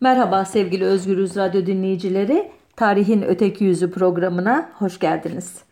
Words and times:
Merhaba 0.00 0.44
sevgili 0.44 0.84
Özgürüz 0.84 1.36
Radyo 1.36 1.66
dinleyicileri. 1.66 2.50
Tarihin 2.76 3.22
Öteki 3.22 3.64
Yüzü 3.64 3.90
programına 3.90 4.70
hoş 4.74 4.98
geldiniz. 4.98 5.62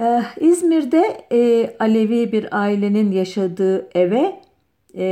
Ee, 0.00 0.22
İzmir'de 0.40 1.26
e, 1.32 1.70
Alevi 1.78 2.32
bir 2.32 2.58
ailenin 2.60 3.12
yaşadığı 3.12 3.88
eve 3.98 4.40
e, 4.94 5.04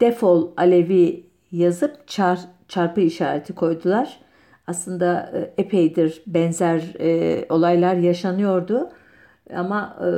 defol 0.00 0.50
Alevi 0.56 1.26
yazıp 1.52 2.08
çar, 2.08 2.40
çarpı 2.68 3.00
işareti 3.00 3.54
koydular. 3.54 4.20
Aslında 4.66 5.32
e, 5.34 5.62
epeydir 5.62 6.22
benzer 6.26 6.94
e, 7.00 7.44
olaylar 7.48 7.94
yaşanıyordu. 7.94 8.90
Ama 9.54 9.96
e, 10.00 10.08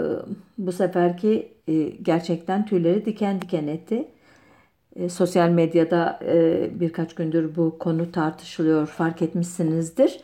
bu 0.58 0.72
seferki 0.72 1.52
e, 1.68 1.82
gerçekten 1.82 2.66
tüyleri 2.66 3.04
diken 3.04 3.40
diken 3.40 3.66
etti. 3.66 4.08
E, 4.96 5.08
sosyal 5.08 5.48
medyada 5.48 6.20
e, 6.26 6.68
birkaç 6.80 7.14
gündür 7.14 7.56
bu 7.56 7.78
konu 7.78 8.12
tartışılıyor 8.12 8.86
fark 8.86 9.22
etmişsinizdir. 9.22 10.20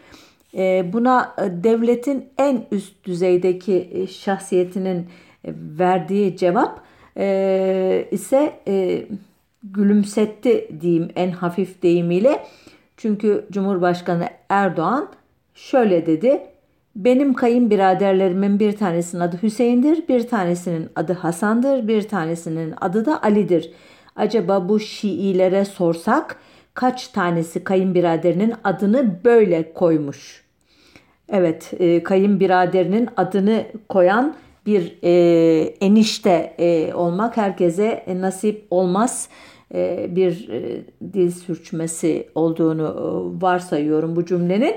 E, 0.56 0.92
buna 0.92 1.34
devletin 1.38 2.24
en 2.38 2.66
üst 2.70 3.04
düzeydeki 3.04 4.06
şahsiyetinin 4.10 5.06
verdiği 5.78 6.36
cevap 6.36 6.90
ise 8.10 8.52
gülümsetti 9.64 10.68
diyeyim 10.80 11.08
en 11.16 11.30
hafif 11.30 11.82
deyimiyle. 11.82 12.46
Çünkü 12.96 13.46
Cumhurbaşkanı 13.52 14.28
Erdoğan 14.48 15.08
şöyle 15.54 16.06
dedi. 16.06 16.40
Benim 16.96 17.34
kayınbiraderlerimin 17.34 18.60
bir 18.60 18.76
tanesinin 18.76 19.22
adı 19.22 19.38
Hüseyin'dir, 19.42 20.08
bir 20.08 20.28
tanesinin 20.28 20.88
adı 20.96 21.12
Hasan'dır, 21.12 21.88
bir 21.88 22.02
tanesinin 22.02 22.74
adı 22.80 23.06
da 23.06 23.22
Ali'dir. 23.22 23.70
Acaba 24.20 24.68
bu 24.68 24.80
Şiilere 24.80 25.64
sorsak 25.64 26.36
kaç 26.74 27.08
tanesi 27.08 27.64
kayınbiraderinin 27.64 28.54
adını 28.64 29.20
böyle 29.24 29.72
koymuş? 29.72 30.44
Evet, 31.28 31.72
e, 31.78 32.02
kayınbiraderinin 32.02 33.08
adını 33.16 33.64
koyan 33.88 34.36
bir 34.66 34.98
e, 35.02 35.12
enişte 35.80 36.54
e, 36.58 36.94
olmak 36.94 37.36
herkese 37.36 38.04
nasip 38.20 38.66
olmaz. 38.70 39.28
E, 39.74 40.06
bir 40.16 40.48
e, 40.48 40.82
dil 41.12 41.30
sürçmesi 41.30 42.28
olduğunu 42.34 42.82
e, 42.82 43.42
varsayıyorum 43.42 44.16
bu 44.16 44.24
cümlenin. 44.24 44.74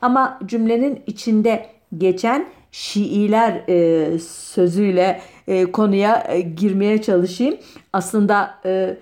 Ama 0.00 0.40
cümlenin 0.46 1.02
içinde 1.06 1.66
geçen 1.98 2.46
Şiiler 2.70 3.62
e, 3.68 4.18
sözüyle 4.18 5.20
e, 5.48 5.72
konuya 5.72 6.26
e, 6.28 6.40
girmeye 6.40 7.02
çalışayım. 7.02 7.56
Aslında 7.92 8.54
e, 8.64 8.96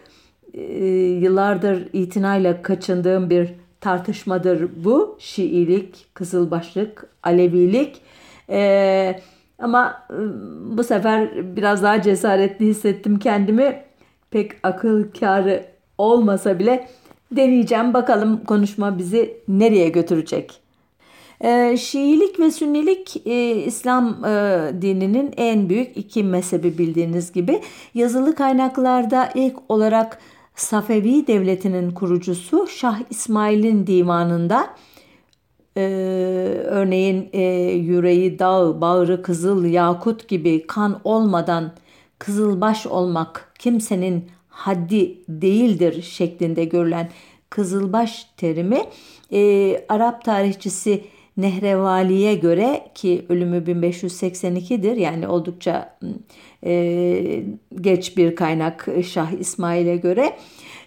e, 0.54 0.84
yıllardır 0.94 1.88
itinayla 1.92 2.62
kaçındığım 2.62 3.30
bir 3.30 3.48
tartışmadır 3.80 4.68
bu. 4.84 5.16
Şiilik, 5.18 6.06
Kızılbaşlık, 6.14 7.06
Alevilik. 7.22 8.00
E, 8.50 9.20
ama 9.58 10.02
e, 10.10 10.16
bu 10.76 10.84
sefer 10.84 11.56
biraz 11.56 11.82
daha 11.82 12.02
cesaretli 12.02 12.66
hissettim 12.66 13.18
kendimi. 13.18 13.82
Pek 14.30 14.52
akıl 14.62 15.04
kârı 15.20 15.64
olmasa 15.98 16.58
bile 16.58 16.88
deneyeceğim. 17.32 17.94
Bakalım 17.94 18.44
konuşma 18.44 18.98
bizi 18.98 19.36
nereye 19.48 19.88
götürecek. 19.88 20.63
E, 21.44 21.76
Şiilik 21.76 22.40
ve 22.40 22.50
Sünnilik 22.50 23.26
e, 23.26 23.54
İslam 23.54 24.24
e, 24.24 24.72
dininin 24.82 25.34
en 25.36 25.68
büyük 25.68 25.96
iki 25.96 26.24
mezhebi 26.24 26.78
bildiğiniz 26.78 27.32
gibi. 27.32 27.60
Yazılı 27.94 28.34
kaynaklarda 28.34 29.30
ilk 29.34 29.56
olarak 29.68 30.18
Safevi 30.54 31.26
devletinin 31.26 31.90
kurucusu 31.90 32.66
Şah 32.66 33.00
İsmail'in 33.10 33.86
divanında 33.86 34.70
e, 35.76 35.80
örneğin 36.64 37.28
e, 37.32 37.42
yüreği 37.72 38.38
dağ, 38.38 38.80
bağrı 38.80 39.22
kızıl, 39.22 39.64
yakut 39.64 40.28
gibi 40.28 40.66
kan 40.66 41.00
olmadan 41.04 41.72
kızılbaş 42.18 42.86
olmak 42.86 43.52
kimsenin 43.58 44.30
haddi 44.48 45.18
değildir 45.28 46.02
şeklinde 46.02 46.64
görülen 46.64 47.10
kızılbaş 47.50 48.24
terimi 48.36 48.82
e, 49.32 49.84
Arap 49.88 50.24
tarihçisi 50.24 51.04
Nehrevali'ye 51.36 52.34
göre 52.34 52.90
ki 52.94 53.26
ölümü 53.28 53.56
1582'dir 53.56 54.96
yani 54.96 55.28
oldukça 55.28 55.98
e, 56.64 57.44
geç 57.80 58.16
bir 58.16 58.36
kaynak 58.36 58.88
Şah 59.04 59.30
İsmail'e 59.30 59.96
göre. 59.96 60.36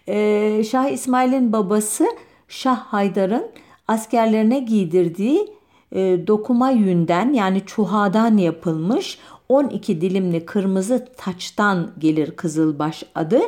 E, 0.08 0.64
Şah 0.72 0.90
İsmail'in 0.90 1.54
babası 1.54 2.06
Şah 2.48 2.78
Haydar'ın 2.78 3.46
askerlerine 3.88 4.60
giydirdiği 4.60 5.48
e, 5.92 6.28
dokuma 6.28 6.72
yünden 6.72 7.34
yani 7.34 7.62
çuhadan 7.66 8.38
yapılmış 8.38 9.20
12 9.50 10.02
dilimli 10.02 10.46
kırmızı 10.46 11.08
taçtan 11.18 11.92
gelir 12.00 12.32
Kızılbaş 12.32 13.04
adı. 13.16 13.40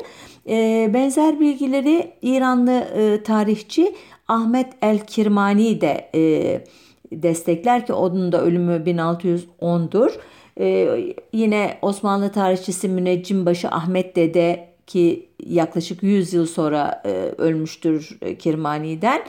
E, 0.49 0.89
benzer 0.93 1.39
bilgileri 1.39 2.13
İranlı 2.21 2.71
e, 2.71 3.23
tarihçi 3.23 3.95
Ahmet 4.27 4.67
El-Kirmani 4.81 5.81
de 5.81 6.09
e, 6.15 6.63
destekler 7.11 7.85
ki 7.85 7.93
onun 7.93 8.31
da 8.31 8.41
ölümü 8.41 8.83
1610'dur. 8.85 10.11
Ee, 10.59 11.13
yine 11.33 11.77
Osmanlı 11.81 12.31
tarihçisi 12.31 12.89
Müneccimbaşı 12.89 13.69
Ahmet 13.69 14.15
Dede 14.15 14.69
ki 14.87 15.29
yaklaşık 15.45 16.03
100 16.03 16.33
yıl 16.33 16.45
sonra 16.45 17.01
e, 17.05 17.09
ölmüştür 17.37 18.17
e, 18.21 18.37
Kirmani'den. 18.37 19.21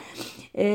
E, 0.57 0.65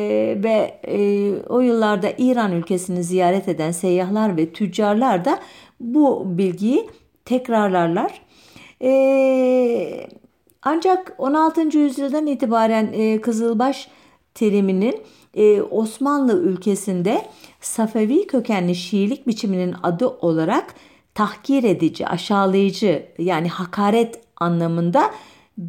ve 0.45 0.81
e, 0.89 1.33
o 1.49 1.61
yıllarda 1.61 2.13
İran 2.19 2.53
ülkesini 2.53 3.05
ziyaret 3.05 3.49
eden 3.49 3.71
seyyahlar 3.71 4.37
ve 4.37 4.53
tüccarlar 4.53 5.25
da 5.25 5.39
bu 5.81 6.23
bilgiyi 6.39 6.91
tekrarlarlar. 7.25 8.21
E, 8.83 10.07
ancak 10.63 11.15
16. 11.19 11.79
yüzyıldan 11.79 12.27
itibaren 12.27 12.93
e, 12.93 13.21
Kızılbaş 13.21 13.89
teriminin 14.35 15.03
e, 15.37 15.63
Osmanlı 15.63 16.43
ülkesinde 16.43 17.27
Safevi 17.61 18.27
kökenli 18.27 18.75
Şiilik 18.75 19.27
biçiminin 19.27 19.75
adı 19.83 20.09
olarak 20.09 20.75
tahkir 21.15 21.65
edici, 21.65 22.07
aşağılayıcı 22.07 23.07
yani 23.19 23.49
hakaret 23.49 24.21
anlamında 24.37 25.11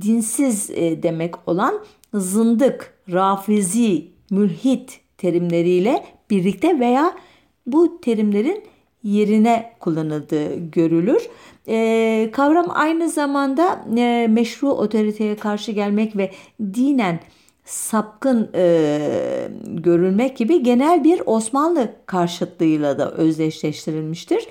dinsiz 0.02 0.70
e, 0.70 1.04
demek 1.04 1.48
olan 1.48 1.80
zındık, 2.14 2.94
rafizi, 3.12 4.08
mülhit 4.32 5.00
terimleriyle 5.18 6.06
birlikte 6.30 6.80
veya 6.80 7.14
bu 7.66 8.02
terimlerin 8.02 8.64
yerine 9.04 9.74
kullanıldığı 9.80 10.56
görülür. 10.56 11.30
E, 11.68 12.30
kavram 12.34 12.68
aynı 12.70 13.10
zamanda 13.10 13.86
e, 13.98 14.28
meşru 14.30 14.70
otoriteye 14.70 15.36
karşı 15.36 15.72
gelmek 15.72 16.18
ve 16.18 16.32
dinen 16.62 17.20
sapkın 17.68 18.50
e, 18.56 19.50
görülmek 19.68 20.38
gibi 20.38 20.64
genel 20.64 21.04
bir 21.04 21.22
Osmanlı 21.26 21.92
karşıtlığıyla 22.06 23.00
da 23.00 23.12
özdeşleştirilmiştir. 23.12 24.48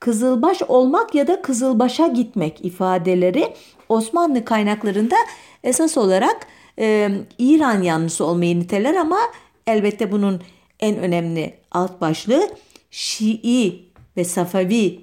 Kızılbaş 0.00 0.62
olmak 0.62 1.14
ya 1.14 1.26
da 1.26 1.42
kızılbaşa 1.42 2.06
gitmek 2.06 2.64
ifadeleri 2.64 3.54
Osmanlı 3.88 4.44
kaynaklarında 4.44 5.16
esas 5.64 5.98
olarak 5.98 6.46
e, 6.78 7.10
İran 7.38 7.82
yanlısı 7.82 8.24
olmayı 8.24 8.60
niteler 8.60 8.94
ama 8.94 9.18
elbette 9.66 10.12
bunun 10.12 10.40
en 10.80 10.96
önemli 10.96 11.54
alt 11.70 12.00
başlığı 12.00 12.48
Şii 12.90 13.92
ve 14.16 14.24
Safavi 14.24 15.00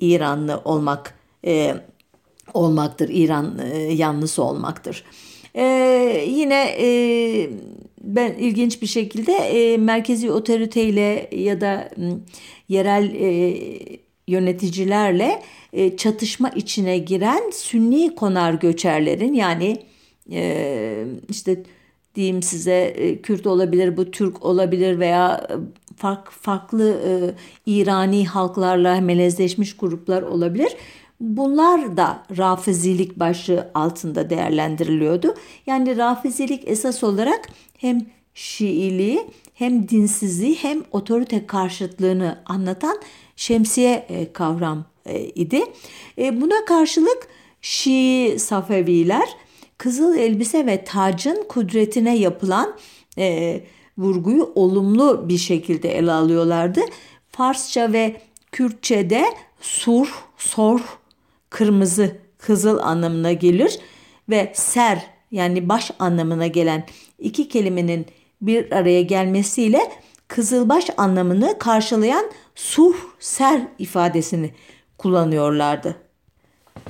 İranlı 0.00 0.60
olmak 0.64 1.14
e, 1.46 1.74
olmaktır. 2.54 3.08
İran 3.08 3.58
e, 3.58 3.78
yanlısı 3.78 4.42
olmaktır. 4.42 5.04
Ee, 5.56 6.24
yine 6.28 6.74
e, 6.80 7.50
ben 8.02 8.32
ilginç 8.32 8.82
bir 8.82 8.86
şekilde 8.86 9.32
e, 9.32 9.76
merkezi 9.76 10.30
otoriteyle 10.30 11.30
ya 11.32 11.60
da 11.60 11.90
yerel 12.68 13.14
e, 13.14 13.56
yöneticilerle 14.28 15.42
e, 15.72 15.96
çatışma 15.96 16.48
içine 16.48 16.98
giren 16.98 17.50
Sünni 17.50 18.14
konar 18.14 18.54
göçerlerin 18.54 19.34
yani 19.34 19.76
e, 20.32 21.04
işte 21.28 21.62
diyeyim 22.14 22.42
size 22.42 22.94
e, 22.96 23.22
Kürt 23.22 23.46
olabilir, 23.46 23.96
bu 23.96 24.10
Türk 24.10 24.44
olabilir 24.44 24.98
veya 24.98 25.48
fark, 25.96 26.30
farklı 26.30 27.00
e, 27.06 27.12
İrani 27.66 28.26
halklarla 28.26 29.00
melezleşmiş 29.00 29.76
gruplar 29.76 30.22
olabilir. 30.22 30.76
Bunlar 31.20 31.96
da 31.96 32.22
rafizilik 32.38 33.18
başlığı 33.18 33.70
altında 33.74 34.30
değerlendiriliyordu. 34.30 35.34
Yani 35.66 35.96
rafizilik 35.96 36.68
esas 36.68 37.04
olarak 37.04 37.48
hem 37.78 38.06
Şiiliği 38.34 39.26
hem 39.54 39.88
dinsizliği 39.88 40.54
hem 40.54 40.82
otorite 40.90 41.46
karşıtlığını 41.46 42.38
anlatan 42.46 42.98
şemsiye 43.36 44.06
e, 44.08 44.32
kavram 44.32 44.84
e, 45.06 45.20
idi. 45.24 45.64
E, 46.18 46.40
buna 46.40 46.64
karşılık 46.64 47.28
Şii 47.62 48.38
Safeviler 48.38 49.28
kızıl 49.78 50.14
elbise 50.16 50.66
ve 50.66 50.84
tacın 50.84 51.44
kudretine 51.48 52.16
yapılan 52.16 52.76
vurguyu 53.98 54.52
olumlu 54.54 55.28
bir 55.28 55.38
şekilde 55.38 55.98
ele 55.98 56.12
alıyorlardı. 56.12 56.80
Farsça 57.30 57.92
ve 57.92 58.20
Kürtçe'de 58.52 59.24
sur, 59.60 60.24
sor, 60.38 60.99
kırmızı, 61.50 62.16
kızıl 62.38 62.78
anlamına 62.78 63.32
gelir 63.32 63.78
ve 64.28 64.52
ser 64.54 65.06
yani 65.30 65.68
baş 65.68 65.90
anlamına 65.98 66.46
gelen 66.46 66.84
iki 67.18 67.48
kelimenin 67.48 68.06
bir 68.42 68.72
araya 68.72 69.02
gelmesiyle 69.02 69.80
kızılbaş 70.28 70.90
anlamını 70.96 71.58
karşılayan 71.58 72.30
suh 72.54 72.94
ser 73.18 73.62
ifadesini 73.78 74.50
kullanıyorlardı. 74.98 75.96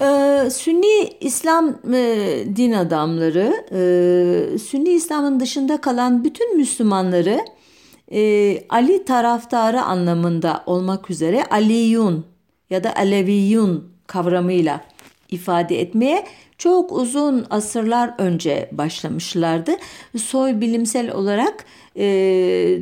Ee, 0.00 0.48
Sünni 0.50 1.12
İslam 1.20 1.68
e, 1.94 2.44
din 2.56 2.72
adamları, 2.72 3.66
e, 3.72 4.58
Sünni 4.58 4.90
İslam'ın 4.90 5.40
dışında 5.40 5.80
kalan 5.80 6.24
bütün 6.24 6.56
Müslümanları 6.56 7.40
e, 8.12 8.62
Ali 8.68 9.04
taraftarı 9.04 9.82
anlamında 9.82 10.62
olmak 10.66 11.10
üzere 11.10 11.44
Aliyun 11.44 12.26
ya 12.70 12.84
da 12.84 12.96
Aleviyun 12.96 13.90
kavramıyla 14.10 14.84
ifade 15.30 15.80
etmeye 15.80 16.26
çok 16.58 16.92
uzun 16.92 17.46
asırlar 17.50 18.14
önce 18.18 18.68
başlamışlardı. 18.72 19.70
Soy 20.16 20.60
bilimsel 20.60 21.12
olarak 21.12 21.64
e, 21.96 22.02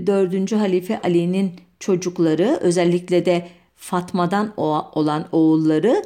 4. 0.06 0.52
Halife 0.52 1.00
Ali'nin 1.04 1.52
çocukları 1.80 2.58
özellikle 2.60 3.26
de 3.26 3.48
Fatma'dan 3.76 4.52
olan 4.56 5.26
oğulları 5.32 6.02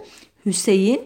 Hüseyin 0.47 1.01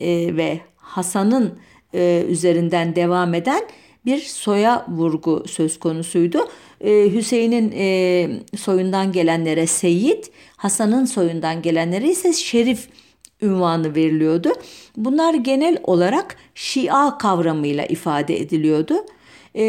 e, 0.00 0.36
ve 0.36 0.60
Hasan'ın 0.76 1.58
e, 1.94 2.24
üzerinden 2.28 2.96
devam 2.96 3.34
eden 3.34 3.62
bir 4.04 4.20
soya 4.20 4.86
vurgu 4.88 5.44
söz 5.48 5.78
konusuydu. 5.78 6.38
E, 6.80 7.10
Hüseyin'in 7.12 7.72
e, 7.76 8.28
soyundan 8.56 9.12
gelenlere 9.12 9.66
Seyit, 9.66 10.30
Hasan'ın 10.56 11.04
soyundan 11.04 11.62
gelenlere 11.62 12.08
ise 12.10 12.32
Şerif 12.32 12.88
ünvanı 13.42 13.94
veriliyordu. 13.94 14.52
Bunlar 14.96 15.34
genel 15.34 15.78
olarak 15.82 16.36
Şia 16.54 17.18
kavramıyla 17.18 17.86
ifade 17.86 18.40
ediliyordu. 18.40 18.94
E, 19.54 19.64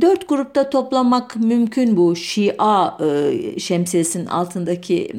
dört 0.00 0.28
grupta 0.28 0.70
toplamak 0.70 1.36
mümkün 1.36 1.96
bu 1.96 2.16
Şia 2.16 2.98
e, 3.00 3.58
şemsiyesinin 3.58 4.26
altındaki 4.26 5.12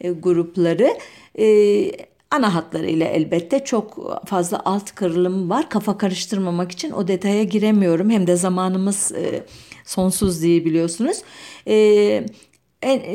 e, 0.00 0.10
grupları. 0.10 0.98
E, 1.38 1.90
ana 2.30 2.54
hatlarıyla 2.54 3.06
elbette 3.06 3.64
çok 3.64 4.12
fazla 4.26 4.62
alt 4.64 4.94
kırılımı 4.94 5.48
var. 5.48 5.68
Kafa 5.68 5.98
karıştırmamak 5.98 6.72
için 6.72 6.90
o 6.90 7.08
detaya 7.08 7.42
giremiyorum. 7.42 8.10
Hem 8.10 8.26
de 8.26 8.36
zamanımız 8.36 9.12
e, 9.12 9.44
sonsuz 9.84 10.42
diye 10.42 10.64
biliyorsunuz. 10.64 11.22
E, 11.68 12.26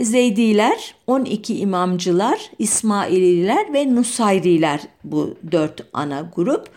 Zeydiler, 0.02 0.96
12 1.08 1.58
imamcılar, 1.58 2.52
İsmaililer 2.60 3.74
ve 3.74 3.96
Nusayriler 3.96 4.81
bu 5.04 5.36
dört 5.52 5.81
ana 5.94 6.31
grup. 6.36 6.69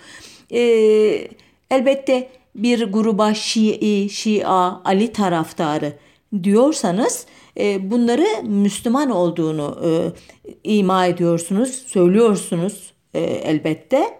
E, 0.50 0.60
elbette 1.70 2.28
bir 2.54 2.84
gruba 2.92 3.34
Şii, 3.34 4.08
Şia, 4.10 4.80
Ali 4.84 5.12
taraftarı 5.12 5.92
diyorsanız 6.42 7.26
e, 7.58 7.90
bunları 7.90 8.26
Müslüman 8.42 9.10
olduğunu 9.10 9.78
e, 9.84 9.90
ima 10.64 11.06
ediyorsunuz, 11.06 11.84
söylüyorsunuz 11.86 12.92
e, 13.14 13.20
elbette. 13.20 14.18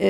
E, 0.00 0.08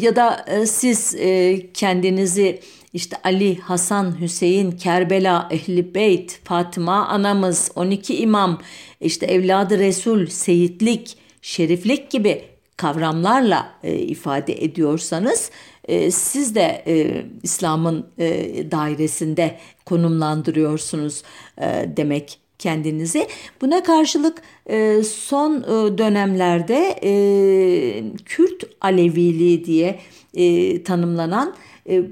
ya 0.00 0.16
da 0.16 0.44
e, 0.48 0.66
siz 0.66 1.14
e, 1.14 1.60
kendinizi 1.74 2.60
işte 2.94 3.16
Ali, 3.24 3.58
Hasan, 3.58 4.20
Hüseyin, 4.20 4.70
Kerbela, 4.70 5.48
Ehli 5.50 5.94
Beyt, 5.94 6.40
Fatıma 6.44 7.06
anamız, 7.06 7.70
12 7.74 8.16
imam, 8.16 8.60
işte 9.00 9.26
evladı 9.26 9.78
Resul, 9.78 10.26
seyitlik, 10.26 11.16
şeriflik 11.42 12.10
gibi 12.10 12.42
kavramlarla 12.76 13.74
e, 13.82 13.98
ifade 13.98 14.64
ediyorsanız 14.64 15.50
e, 15.88 16.10
siz 16.10 16.54
de 16.54 16.82
e, 16.86 17.24
İslam'ın 17.42 18.06
e, 18.18 18.26
dairesinde 18.70 19.58
konumlandırıyorsunuz 19.84 21.22
e, 21.58 21.88
demek 21.96 22.38
kendinizi. 22.58 23.28
Buna 23.60 23.82
karşılık 23.82 24.42
e, 24.66 25.02
son 25.02 25.62
e, 25.62 25.98
dönemlerde 25.98 26.98
e, 27.02 27.12
Kürt 28.24 28.64
Aleviliği 28.80 29.64
diye 29.64 30.00
e, 30.34 30.82
tanımlanan 30.82 31.54
e, 31.88 32.02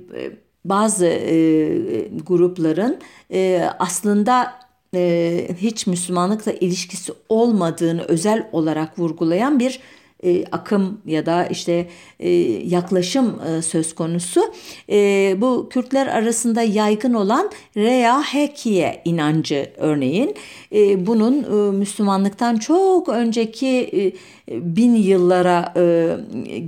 bazı 0.65 1.07
e, 1.07 2.09
grupların 2.09 2.99
e, 3.33 3.69
aslında 3.79 4.55
e, 4.95 5.49
hiç 5.57 5.87
Müslümanlıkla 5.87 6.53
ilişkisi 6.53 7.13
olmadığını 7.29 8.03
özel 8.03 8.49
olarak 8.53 8.99
vurgulayan 8.99 9.59
bir 9.59 9.81
e, 10.25 10.45
akım 10.53 11.01
ya 11.07 11.27
da 11.27 11.47
işte 11.47 11.89
e, 12.21 12.31
yaklaşım 12.67 13.41
e, 13.49 13.63
söz 13.63 13.95
konusu. 13.95 14.41
E, 14.91 15.37
bu 15.39 15.69
Kürtler 15.71 16.07
arasında 16.07 16.63
yaygın 16.63 17.15
olan 17.15 17.51
Rea 17.77 18.23
Hekiye 18.23 19.03
inancı 19.05 19.71
örneğin. 19.77 20.35
E, 20.75 21.07
bunun 21.07 21.43
e, 21.43 21.77
Müslümanlıktan 21.77 22.57
çok 22.57 23.09
önceki 23.09 23.69
e, 23.69 24.13
bin 24.77 24.95
yıllara 24.95 25.73
e, 25.77 26.17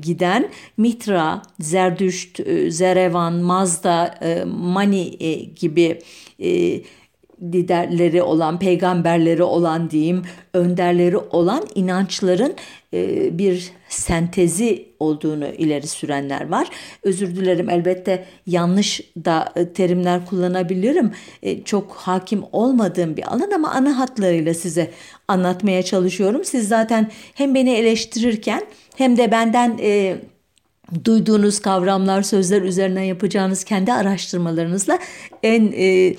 giden 0.02 0.48
Mitra, 0.76 1.42
Zerdüşt, 1.60 2.40
e, 2.40 2.70
Zerevan, 2.70 3.32
Mazda, 3.32 4.14
e, 4.22 4.44
Mani 4.44 5.16
e, 5.20 5.34
gibi 5.34 5.98
e, 6.42 6.80
liderleri 7.42 8.22
olan, 8.22 8.58
peygamberleri 8.58 9.42
olan 9.42 9.90
diyeyim, 9.90 10.22
önderleri 10.54 11.16
olan 11.16 11.66
inançların 11.74 12.54
e, 12.94 13.38
bir 13.38 13.70
sentezi 13.88 14.88
olduğunu 15.00 15.46
ileri 15.46 15.86
sürenler 15.86 16.48
var. 16.48 16.68
Özür 17.02 17.36
dilerim 17.36 17.70
elbette 17.70 18.24
yanlış 18.46 19.00
da 19.24 19.52
e, 19.56 19.68
terimler 19.72 20.26
kullanabilirim. 20.26 21.12
E, 21.42 21.62
çok 21.62 21.92
hakim 21.92 22.42
olmadığım 22.52 23.16
bir 23.16 23.32
alan 23.32 23.50
ama 23.50 23.70
ana 23.70 23.98
hatlarıyla 23.98 24.54
size 24.54 24.90
anlatmaya 25.28 25.82
çalışıyorum. 25.82 26.44
Siz 26.44 26.68
zaten 26.68 27.10
hem 27.34 27.54
beni 27.54 27.70
eleştirirken 27.70 28.62
hem 28.96 29.16
de 29.16 29.30
benden 29.30 29.78
duyduğunuz 31.04 31.60
kavramlar, 31.60 32.22
sözler 32.22 32.62
üzerine 32.62 33.06
yapacağınız 33.06 33.64
kendi 33.64 33.92
araştırmalarınızla 33.92 34.98
en 35.42 35.72
e, 35.72 35.84
e, 35.86 36.14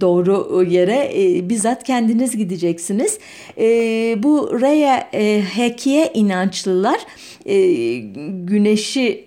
doğru 0.00 0.62
yere 0.62 1.12
e, 1.14 1.48
bizzat 1.48 1.84
kendiniz 1.84 2.36
gideceksiniz. 2.36 3.18
E, 3.58 3.64
bu 4.22 4.60
Raya 4.60 5.08
e, 5.14 5.42
Hekiye 5.54 6.10
inançlılar 6.14 7.00
e, 7.46 7.96
güneşi 8.44 9.26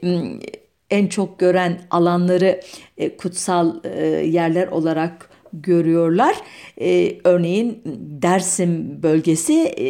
en 0.90 1.08
çok 1.08 1.40
gören 1.40 1.82
alanları 1.92 2.62
e, 2.98 3.18
kutsal 3.18 3.76
e, 3.84 4.06
yerler 4.08 4.68
olarak 4.68 5.30
görüyorlar. 5.54 6.36
E, 6.82 7.18
örneğin 7.24 7.82
Dersim 8.22 9.04
bölgesi 9.04 9.54
e, 9.54 9.88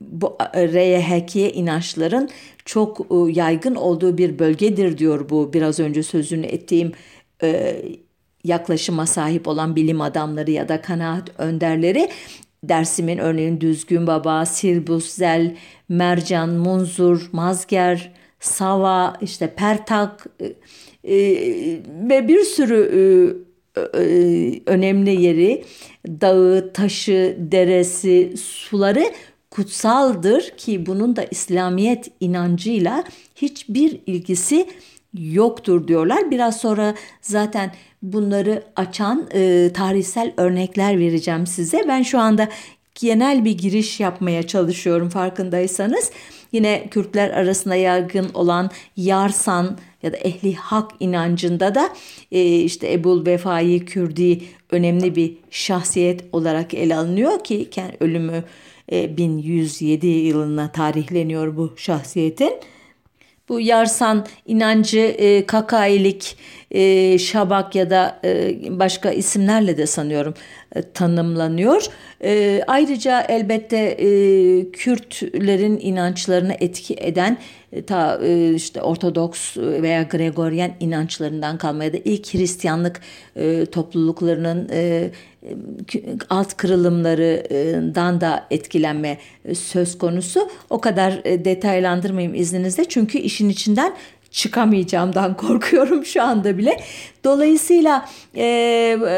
bu 0.00 0.36
Reyehekiye 0.54 1.52
inançların 1.52 2.28
çok 2.64 3.00
e, 3.00 3.32
yaygın 3.32 3.74
olduğu 3.74 4.18
bir 4.18 4.38
bölgedir 4.38 4.98
diyor 4.98 5.28
bu 5.30 5.52
biraz 5.52 5.80
önce 5.80 6.02
sözünü 6.02 6.46
ettiğim 6.46 6.92
e, 7.42 7.82
yaklaşıma 8.44 9.06
sahip 9.06 9.48
olan 9.48 9.76
bilim 9.76 10.00
adamları 10.00 10.50
ya 10.50 10.68
da 10.68 10.82
kanaat 10.82 11.40
önderleri. 11.40 12.10
Dersim'in 12.64 13.18
örneğin 13.18 13.60
Düzgün 13.60 14.06
Baba, 14.06 14.46
Sirbus, 14.46 15.08
Zel, 15.08 15.56
Mercan, 15.88 16.50
Munzur, 16.50 17.28
Mazger, 17.32 18.12
Sava, 18.40 19.16
işte 19.20 19.54
Pertak 19.56 20.26
e, 20.40 20.46
e, 21.14 21.80
ve 22.08 22.28
bir 22.28 22.40
sürü 22.40 22.80
e, 23.76 23.80
e, 23.80 24.60
önemli 24.66 25.22
yeri, 25.22 25.64
dağı, 26.06 26.72
taşı, 26.72 27.36
deresi, 27.38 28.34
suları 28.36 29.04
kutsaldır 29.54 30.50
ki 30.56 30.86
bunun 30.86 31.16
da 31.16 31.24
İslamiyet 31.30 32.10
inancıyla 32.20 33.04
hiçbir 33.36 34.00
ilgisi 34.06 34.66
yoktur 35.18 35.88
diyorlar. 35.88 36.30
Biraz 36.30 36.56
sonra 36.56 36.94
zaten 37.22 37.72
bunları 38.02 38.62
açan 38.76 39.28
e, 39.34 39.70
tarihsel 39.74 40.32
örnekler 40.36 40.98
vereceğim 40.98 41.46
size. 41.46 41.84
Ben 41.88 42.02
şu 42.02 42.18
anda 42.18 42.48
genel 42.94 43.44
bir 43.44 43.58
giriş 43.58 44.00
yapmaya 44.00 44.46
çalışıyorum 44.46 45.08
farkındaysanız. 45.08 46.10
Yine 46.52 46.88
Kürtler 46.90 47.30
arasında 47.30 47.74
yaygın 47.74 48.30
olan 48.34 48.70
Yarsan 48.96 49.78
ya 50.02 50.12
da 50.12 50.16
ehli 50.16 50.54
hak 50.54 50.90
inancında 51.00 51.74
da 51.74 51.88
e, 52.32 52.56
işte 52.56 52.92
Ebul 52.92 53.26
Vefai 53.26 53.84
Kürdi 53.84 54.42
önemli 54.70 55.16
bir 55.16 55.36
şahsiyet 55.50 56.24
olarak 56.32 56.74
ele 56.74 56.96
alınıyor 56.96 57.44
ki 57.44 57.68
ölümü 58.00 58.44
1107 58.90 60.06
e, 60.06 60.10
yılına 60.10 60.72
tarihleniyor 60.72 61.56
bu 61.56 61.72
şahsiyetin. 61.76 62.52
Bu 63.48 63.60
Yarsan 63.60 64.26
inancı 64.46 64.98
e, 64.98 65.46
Kakailik, 65.46 66.36
e, 66.70 67.18
Şabak 67.18 67.74
ya 67.74 67.90
da 67.90 68.20
e, 68.24 68.56
başka 68.70 69.10
isimlerle 69.10 69.76
de 69.76 69.86
sanıyorum 69.86 70.34
e, 70.74 70.82
tanımlanıyor. 70.82 71.86
E, 72.24 72.62
ayrıca 72.66 73.20
elbette 73.20 73.76
e, 73.78 74.06
Kürtlerin 74.70 75.78
inançlarına 75.82 76.52
etki 76.60 76.94
eden 76.94 77.38
e, 77.72 77.82
ta 77.82 78.20
e, 78.22 78.54
işte 78.54 78.82
Ortodoks 78.82 79.56
veya 79.56 80.02
Gregorian 80.02 80.70
inançlarından 80.80 81.58
kalmaya 81.58 81.92
da 81.92 81.96
ilk 82.04 82.34
Hristiyanlık 82.34 83.00
e, 83.36 83.66
topluluklarının 83.66 84.68
e, 84.72 85.10
alt 86.30 86.56
kırılımlarından 86.56 88.20
da 88.20 88.46
etkilenme 88.50 89.18
söz 89.54 89.98
konusu. 89.98 90.48
O 90.70 90.80
kadar 90.80 91.24
detaylandırmayayım 91.24 92.34
izninizle 92.34 92.84
çünkü 92.84 93.18
işin 93.18 93.48
içinden 93.48 93.94
çıkamayacağımdan 94.34 95.36
korkuyorum 95.36 96.04
şu 96.04 96.22
anda 96.22 96.58
bile. 96.58 96.80
Dolayısıyla 97.24 98.08
e, 98.36 98.44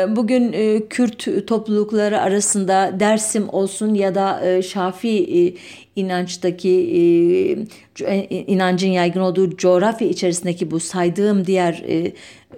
bugün 0.09 0.53
e, 0.53 0.89
Kürt 0.89 1.47
toplulukları 1.47 2.21
arasında 2.21 3.01
Dersim 3.01 3.49
olsun 3.49 3.95
ya 3.95 4.15
da 4.15 4.47
e, 4.47 4.63
Şafi 4.63 5.09
e, 5.09 5.55
inançtaki 5.97 6.69
e, 6.71 8.15
e 8.15 8.45
inancın 8.47 8.89
yaygın 8.89 9.21
olduğu 9.21 9.57
coğrafya 9.57 10.09
içerisindeki 10.09 10.71
bu 10.71 10.81
saydığım 10.81 11.47
diğer 11.47 11.85
e, 11.89 12.13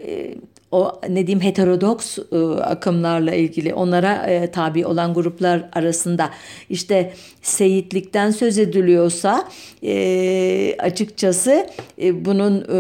e, 0.07 0.35
o 0.71 1.01
ne 1.09 1.27
diyeyim 1.27 1.45
heterodoks 1.45 2.19
e, 2.19 2.37
akımlarla 2.61 3.35
ilgili 3.35 3.75
onlara 3.75 4.27
e, 4.27 4.51
tabi 4.51 4.87
olan 4.87 5.15
gruplar 5.15 5.69
arasında 5.73 6.31
işte 6.71 7.15
seyitlikten 7.43 8.31
söz 8.31 8.59
ediliyorsa 8.59 9.49
e, 9.83 10.77
açıkçası 10.79 11.67
e, 12.03 12.25
bunun 12.25 12.65
e, 12.73 12.79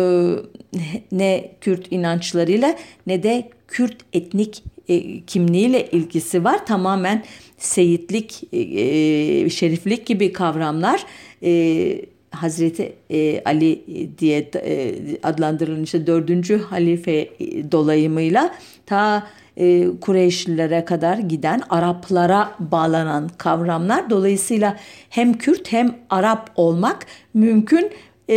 ne 1.12 1.50
Kürt 1.60 1.92
inançlarıyla 1.92 2.76
ne 3.06 3.22
de 3.22 3.48
Kürt 3.68 3.96
etnik 4.12 4.62
e, 4.88 5.20
kimliğiyle 5.20 5.90
ilgisi 5.90 6.44
var. 6.44 6.66
Tamamen 6.66 7.24
seyitlik, 7.58 8.42
e, 8.52 8.58
e 8.58 9.50
şeriflik 9.50 10.06
gibi 10.06 10.32
kavramlar 10.32 11.04
e, 11.42 12.00
Hazreti 12.30 12.92
e, 13.10 13.42
Ali 13.44 13.84
diye 14.18 14.50
e, 14.54 14.94
adlandırılan 15.22 15.82
işte 15.82 16.06
dördüncü 16.06 16.58
halife 16.62 17.28
dolayımıyla 17.72 18.54
ta 18.86 19.26
e, 19.56 19.86
Kureyşlilere 20.00 20.84
kadar 20.84 21.18
giden 21.18 21.62
Araplara 21.70 22.54
bağlanan 22.58 23.30
kavramlar. 23.38 24.10
Dolayısıyla 24.10 24.76
hem 25.10 25.38
Kürt 25.38 25.72
hem 25.72 25.94
Arap 26.10 26.50
olmak 26.56 27.06
mümkün. 27.34 27.90
E, 28.28 28.36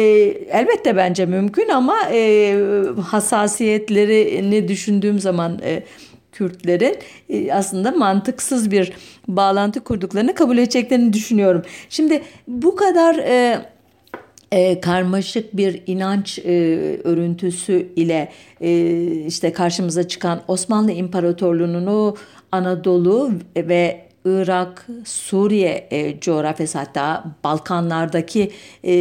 elbette 0.49 0.95
bence 0.95 1.25
mümkün 1.25 1.69
ama 1.69 1.95
e, 2.11 2.55
hassasiyetlerini 3.01 4.67
düşündüğüm 4.67 5.19
zaman 5.19 5.59
e, 5.63 5.83
Kürtlerin 6.31 6.95
e, 7.29 7.53
aslında 7.53 7.91
mantıksız 7.91 8.71
bir 8.71 8.93
bağlantı 9.27 9.83
kurduklarını 9.83 10.35
kabul 10.35 10.57
edeceklerini 10.57 11.13
düşünüyorum. 11.13 11.61
Şimdi 11.89 12.21
bu 12.47 12.75
kadar 12.75 13.15
e, 13.15 13.65
e, 14.51 14.81
karmaşık 14.81 15.57
bir 15.57 15.81
inanç 15.87 16.39
e, 16.39 16.51
örüntüsü 17.03 17.87
ile 17.95 18.31
e, 18.61 19.01
işte 19.27 19.53
karşımıza 19.53 20.07
çıkan 20.07 20.41
Osmanlı 20.47 20.91
İmparatorluğu'nun 20.91 21.87
o 21.87 22.15
Anadolu 22.51 23.31
ve 23.55 24.11
Irak, 24.25 24.87
Suriye 25.05 25.87
e, 25.91 26.19
coğrafyası 26.19 26.77
hatta 26.77 27.23
Balkanlardaki 27.43 28.51
e, 28.83 28.93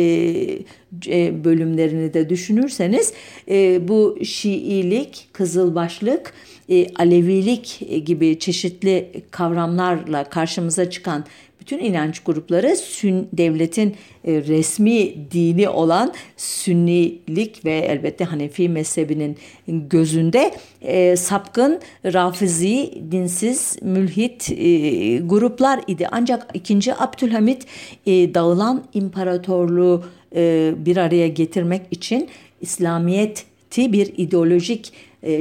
e, 1.06 1.44
bölümlerini 1.44 2.14
de 2.14 2.28
düşünürseniz 2.28 3.12
e, 3.50 3.88
bu 3.88 4.18
Şiilik, 4.24 5.28
Kızılbaşlık, 5.32 6.32
e, 6.68 6.94
Alevilik 6.94 7.82
gibi 8.04 8.38
çeşitli 8.38 9.22
kavramlarla 9.30 10.24
karşımıza 10.24 10.90
çıkan 10.90 11.24
bütün 11.70 11.84
inanç 11.84 12.20
grupları 12.20 12.76
sün, 12.76 13.28
devletin 13.32 13.96
e, 14.24 14.32
resmi 14.32 15.30
dini 15.30 15.68
olan 15.68 16.12
Sünnilik 16.36 17.64
ve 17.64 17.78
elbette 17.78 18.24
Hanefi 18.24 18.68
mezhebinin 18.68 19.38
gözünde 19.68 20.54
e, 20.82 21.16
sapkın, 21.16 21.80
rafizi, 22.04 23.02
dinsiz, 23.10 23.76
mülhit 23.82 24.50
e, 24.50 25.18
gruplar 25.18 25.80
idi. 25.86 26.08
Ancak 26.12 26.46
2. 26.54 26.94
Abdülhamit 26.94 27.66
dağılan 28.06 28.84
imparatorluğu 28.94 30.04
bir 30.76 30.96
araya 30.96 31.28
getirmek 31.28 31.82
için 31.90 32.28
İslamiyet'i 32.60 33.92
bir 33.92 34.12
ideolojik 34.16 34.92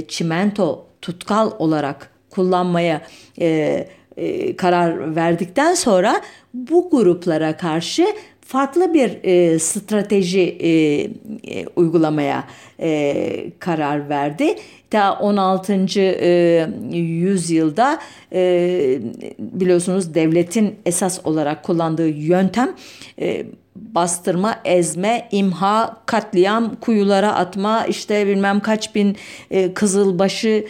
çimento 0.07 0.86
tutkal 1.01 1.51
olarak 1.59 2.12
kullanmaya 2.29 3.01
e, 3.39 3.88
e, 4.19 4.55
karar 4.55 5.15
verdikten 5.15 5.73
sonra 5.73 6.21
bu 6.53 6.89
gruplara 6.89 7.57
karşı 7.57 8.05
farklı 8.41 8.93
bir 8.93 9.23
e, 9.23 9.59
strateji 9.59 10.57
e, 10.59 10.69
e, 10.69 11.65
uygulamaya 11.75 12.43
e, 12.79 13.51
karar 13.59 14.09
verdi. 14.09 14.55
Ta 14.89 15.19
16. 15.19 15.73
E, 15.99 16.67
yüzyılda 16.91 17.99
e, 18.33 18.99
biliyorsunuz 19.39 20.13
devletin 20.13 20.75
esas 20.85 21.25
olarak 21.25 21.63
kullandığı 21.63 22.09
yöntem 22.09 22.75
e, 23.21 23.45
bastırma, 23.75 24.59
ezme, 24.65 25.27
imha, 25.31 25.97
katliam, 26.05 26.75
kuyulara 26.75 27.35
atma, 27.35 27.85
işte 27.85 28.27
bilmem 28.27 28.59
kaç 28.59 28.95
bin 28.95 29.17
e, 29.51 29.73
kızılbaşı 29.73 30.65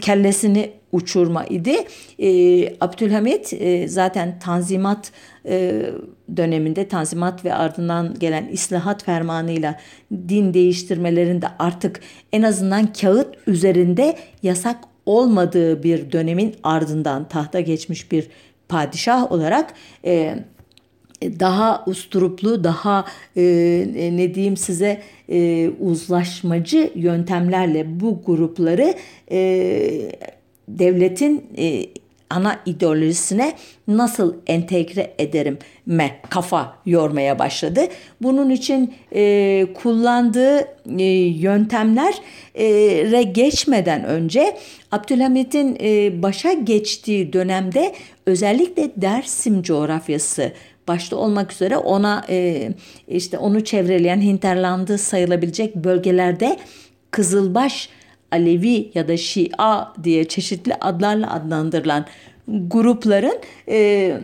kellesini 0.00 0.77
uçurma 0.92 1.44
idi. 1.44 1.76
E, 2.18 2.28
Abdülhamit 2.80 3.52
e, 3.52 3.88
zaten 3.88 4.38
Tanzimat 4.38 5.12
e, 5.46 5.86
döneminde 6.36 6.88
Tanzimat 6.88 7.44
ve 7.44 7.54
ardından 7.54 8.18
gelen 8.18 8.48
İslahat 8.48 9.04
fermanıyla 9.04 9.80
din 10.28 10.54
değiştirmelerinde 10.54 11.46
artık 11.58 12.00
en 12.32 12.42
azından 12.42 12.92
kağıt 12.92 13.34
üzerinde 13.46 14.16
yasak 14.42 14.76
olmadığı 15.06 15.82
bir 15.82 16.12
dönemin 16.12 16.54
ardından 16.62 17.28
tahta 17.28 17.60
geçmiş 17.60 18.12
bir 18.12 18.28
padişah 18.68 19.32
olarak 19.32 19.74
e, 20.04 20.34
daha 21.22 21.84
usturuplu, 21.86 22.64
daha 22.64 23.04
e, 23.36 23.42
ne 24.12 24.34
diyeyim 24.34 24.56
size 24.56 25.02
e, 25.28 25.68
uzlaşmacı 25.80 26.92
yöntemlerle 26.94 28.00
bu 28.00 28.22
grupları 28.26 28.94
e, 29.30 29.38
devletin 30.68 31.46
e, 31.58 31.86
ana 32.30 32.60
ideolojisine 32.66 33.52
nasıl 33.88 34.34
entegre 34.46 35.14
ederim 35.18 35.58
me 35.86 36.20
kafa 36.30 36.74
yormaya 36.86 37.38
başladı. 37.38 37.80
Bunun 38.22 38.50
için 38.50 38.94
e, 39.14 39.66
kullandığı 39.74 40.58
e, 40.98 41.04
yöntemlere 41.04 43.22
geçmeden 43.22 44.04
önce 44.04 44.56
Abdülhamit'in 44.92 45.76
e, 45.80 46.22
başa 46.22 46.52
geçtiği 46.52 47.32
dönemde 47.32 47.94
özellikle 48.26 48.90
Dersim 48.96 49.62
coğrafyası 49.62 50.52
başta 50.88 51.16
olmak 51.16 51.52
üzere 51.52 51.76
ona 51.76 52.24
e, 52.28 52.68
işte 53.08 53.38
onu 53.38 53.64
çevreleyen 53.64 54.20
hinterlandı 54.20 54.98
sayılabilecek 54.98 55.76
bölgelerde 55.76 56.56
Kızılbaş 57.10 57.88
Alevi 58.32 58.90
ya 58.94 59.08
da 59.08 59.16
Şia 59.16 59.94
diye 60.04 60.28
çeşitli 60.28 60.74
adlarla 60.74 61.32
adlandırılan 61.34 62.06
grupların 62.48 63.38
e, 63.68 64.20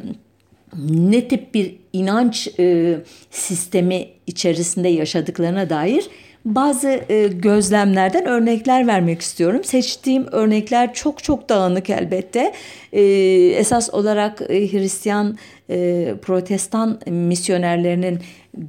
ne 0.88 1.28
tip 1.28 1.54
bir 1.54 1.76
inanç 1.92 2.48
e, 2.58 2.96
sistemi 3.30 4.08
içerisinde 4.26 4.88
yaşadıklarına 4.88 5.70
dair 5.70 6.04
bazı 6.44 7.00
e, 7.08 7.28
gözlemlerden 7.28 8.26
örnekler 8.26 8.86
vermek 8.86 9.20
istiyorum. 9.20 9.64
Seçtiğim 9.64 10.26
örnekler 10.32 10.94
çok 10.94 11.24
çok 11.24 11.48
dağınık 11.48 11.90
elbette. 11.90 12.52
E, 12.92 13.02
esas 13.58 13.94
olarak 13.94 14.42
e, 14.48 14.72
Hristiyan, 14.72 15.38
e, 15.70 16.14
Protestan 16.22 17.00
misyonerlerinin 17.06 18.18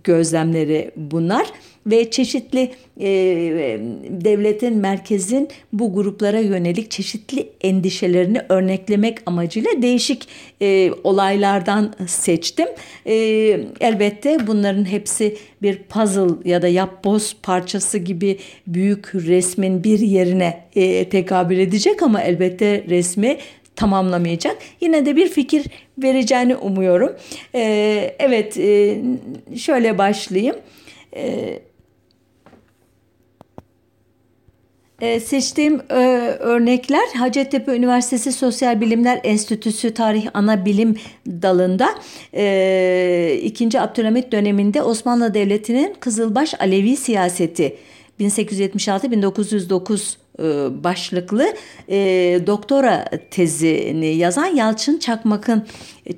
gözlemleri 0.03 0.91
bunlar 0.95 1.47
ve 1.85 2.11
çeşitli 2.11 2.71
e, 2.99 3.07
devletin 4.09 4.77
merkezin 4.77 5.49
bu 5.73 5.93
gruplara 5.93 6.39
yönelik 6.39 6.91
çeşitli 6.91 7.49
endişelerini 7.61 8.41
örneklemek 8.49 9.17
amacıyla 9.25 9.69
değişik 9.81 10.27
e, 10.61 10.91
olaylardan 11.03 11.93
seçtim. 12.07 12.67
E, 13.05 13.13
elbette 13.79 14.47
bunların 14.47 14.85
hepsi 14.85 15.37
bir 15.61 15.77
puzzle 15.77 16.49
ya 16.49 16.61
da 16.61 16.67
yapboz 16.67 17.35
parçası 17.43 17.97
gibi 17.97 18.37
büyük 18.67 19.15
resmin 19.15 19.83
bir 19.83 19.99
yerine 19.99 20.63
e, 20.75 21.09
tekabül 21.09 21.57
edecek 21.57 22.03
ama 22.03 22.21
elbette 22.21 22.83
resmi 22.89 23.37
tamamlamayacak. 23.75 24.57
Yine 24.81 25.05
de 25.05 25.15
bir 25.15 25.29
fikir 25.29 25.65
vereceğini 25.97 26.55
umuyorum. 26.55 27.15
Ee, 27.55 28.15
evet, 28.19 28.57
e, 28.57 28.97
şöyle 29.57 29.97
başlayayım. 29.97 30.55
Ee, 31.15 31.59
Ee, 35.01 35.19
seçtiğim 35.19 35.81
e, 35.89 35.95
örnekler 36.39 37.07
Hacettepe 37.17 37.75
Üniversitesi 37.75 38.31
Sosyal 38.31 38.81
Bilimler 38.81 39.19
Enstitüsü 39.23 39.93
Tarih 39.93 40.27
Ana 40.33 40.65
Bilim 40.65 40.97
Dalı'nda 41.27 41.89
e, 42.33 43.39
2. 43.43 43.81
Abdülhamit 43.81 44.31
döneminde 44.31 44.83
Osmanlı 44.83 45.33
Devleti'nin 45.33 45.93
Kızılbaş 45.99 46.53
Alevi 46.59 46.97
siyaseti 46.97 47.77
1876-1909 48.19 50.15
e, 50.39 50.43
başlıklı 50.83 51.53
e, 51.89 51.97
doktora 52.47 53.05
tezini 53.31 54.15
yazan 54.15 54.45
Yalçın 54.45 54.99
Çakmak'ın 54.99 55.65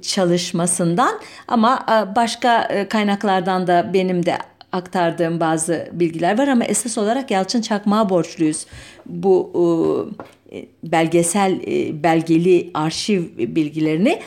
çalışmasından 0.02 1.20
ama 1.48 1.86
başka 2.16 2.68
kaynaklardan 2.90 3.68
da 3.68 3.92
benim 3.94 4.26
de 4.26 4.38
aktardığım 4.72 5.40
bazı 5.40 5.90
bilgiler 5.92 6.38
var 6.38 6.48
ama 6.48 6.64
esas 6.64 6.98
olarak 6.98 7.32
Yalçın 7.32 7.62
Çakmak'a 7.62 8.10
borçluyuz 8.10 8.66
bu 9.06 9.52
e, 10.52 10.66
belgesel 10.84 11.60
e, 11.68 12.04
belgeli 12.04 12.70
arşiv 12.74 13.24
bilgilerini. 13.38 14.20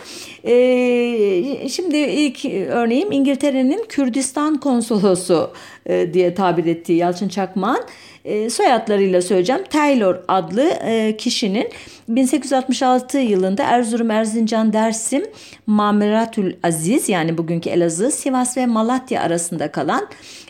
E, 0.44 1.68
şimdi 1.68 1.96
ilk 1.96 2.44
örneğim 2.68 3.12
İngiltere'nin 3.12 3.84
Kürdistan 3.88 4.60
konsolosu 4.60 5.50
e, 5.86 6.14
diye 6.14 6.34
tabir 6.34 6.64
ettiği 6.64 6.98
Yalçın 6.98 7.28
Çakmak'ın 7.28 7.84
e, 8.24 8.50
soyadlarıyla 8.50 9.22
söyleyeceğim. 9.22 9.62
Taylor 9.70 10.16
adlı 10.28 10.62
e, 10.62 11.16
kişinin 11.16 11.68
1866 12.08 13.18
yılında 13.18 13.62
Erzurum, 13.62 14.10
Erzincan, 14.10 14.72
Dersim, 14.72 15.22
Mameratül 15.66 16.54
Aziz 16.62 17.08
yani 17.08 17.38
bugünkü 17.38 17.70
Elazığ, 17.70 18.10
Sivas 18.10 18.56
ve 18.56 18.66
Malatya 18.66 19.22
arasında 19.22 19.72
kalan 19.72 20.08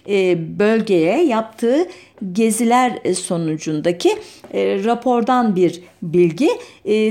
e, 0.08 0.38
bölgeye 0.58 1.24
yaptığı 1.24 1.86
geziler 2.32 3.14
sonucundaki 3.14 4.18
e, 4.54 4.84
rapordan 4.84 5.56
bir 5.56 5.82
bilgi. 6.02 6.48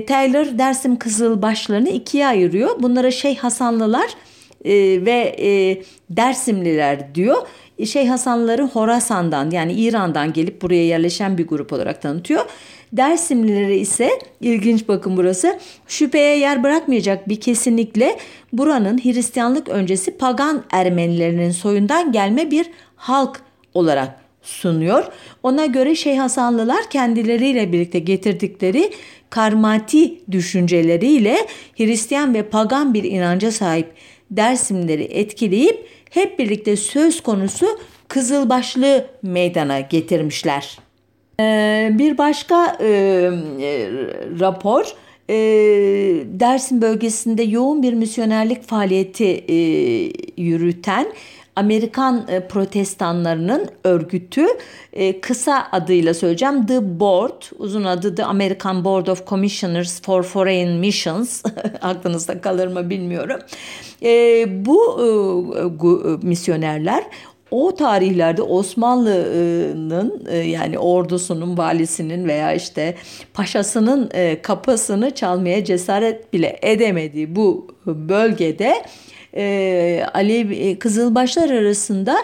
Taylor 0.07 0.57
Dersim 0.57 0.99
Kızılbaşlarını 0.99 1.89
ikiye 1.89 2.27
ayırıyor. 2.27 2.69
Bunlara 2.79 3.11
Şeyh 3.11 3.37
Hasanlılar 3.37 4.09
ve 5.05 5.35
e, 5.39 5.81
Dersimliler 6.09 7.15
diyor. 7.15 7.37
Şeyh 7.86 8.09
Hasanlıları 8.09 8.63
Horasan'dan 8.63 9.51
yani 9.51 9.74
İran'dan 9.74 10.33
gelip 10.33 10.62
buraya 10.62 10.86
yerleşen 10.86 11.38
bir 11.38 11.48
grup 11.48 11.74
olarak 11.74 12.01
tanıtıyor. 12.01 12.45
Dersimlileri 12.93 13.77
ise 13.77 14.09
ilginç 14.41 14.88
bakın 14.88 15.17
burası 15.17 15.59
şüpheye 15.88 16.38
yer 16.38 16.63
bırakmayacak 16.63 17.29
bir 17.29 17.39
kesinlikle 17.39 18.17
buranın 18.53 18.98
Hristiyanlık 18.98 19.69
öncesi 19.69 20.17
pagan 20.17 20.63
Ermenilerinin 20.71 21.51
soyundan 21.51 22.12
gelme 22.12 22.51
bir 22.51 22.69
halk 22.95 23.41
olarak 23.74 24.19
sunuyor. 24.41 25.05
Ona 25.43 25.65
göre 25.65 25.95
Şeyh 25.95 26.19
Hasanlılar 26.19 26.89
kendileriyle 26.89 27.71
birlikte 27.71 28.00
getirdikleri 28.00 28.91
karmati 29.29 30.19
düşünceleriyle 30.31 31.38
Hristiyan 31.77 32.33
ve 32.33 32.43
pagan 32.43 32.93
bir 32.93 33.03
inanca 33.03 33.51
sahip 33.51 33.93
Dersimleri 34.31 35.03
etkileyip 35.03 35.88
hep 36.09 36.39
birlikte 36.39 36.75
söz 36.75 37.23
konusu 37.23 37.65
Kızılbaşlı 38.07 39.05
meydana 39.21 39.79
getirmişler. 39.79 40.77
Ee, 41.39 41.89
bir 41.93 42.17
başka 42.17 42.77
e, 42.79 42.87
e, 42.87 43.89
rapor 44.39 44.95
e, 45.29 45.35
Dersim 46.25 46.81
bölgesinde 46.81 47.43
yoğun 47.43 47.83
bir 47.83 47.93
misyonerlik 47.93 48.63
faaliyeti 48.63 49.43
e, 49.47 49.55
yürüten 50.41 51.07
Amerikan 51.59 52.25
e, 52.27 52.47
protestanlarının 52.47 53.69
örgütü 53.83 54.45
e, 54.93 55.21
kısa 55.21 55.67
adıyla 55.71 56.13
söyleyeceğim 56.13 56.65
The 56.65 56.99
Board 56.99 57.41
uzun 57.57 57.83
adı 57.83 58.15
The 58.15 58.23
American 58.23 58.85
Board 58.85 59.07
of 59.07 59.27
Commissioners 59.27 60.01
for 60.01 60.23
Foreign 60.23 60.69
Missions 60.69 61.43
aklınızda 61.81 62.41
kalır 62.41 62.67
mı 62.67 62.89
bilmiyorum. 62.89 63.39
E, 64.03 64.45
bu 64.65 64.99
misyonerler 66.21 67.03
o 67.51 67.75
tarihlerde 67.75 68.41
Osmanlı'nın 68.41 70.29
yani 70.43 70.79
ordusunun, 70.79 71.57
valisinin 71.57 72.27
veya 72.27 72.53
işte 72.53 72.95
paşasının 73.34 74.12
kapısını 74.41 75.12
çalmaya 75.15 75.65
cesaret 75.65 76.34
bile 76.34 76.60
edemediği 76.62 77.36
bu 77.36 77.67
bölgede 77.86 78.73
e, 79.35 80.05
Alevi 80.13 80.79
Kızılbaşlar 80.79 81.49
arasında 81.49 82.17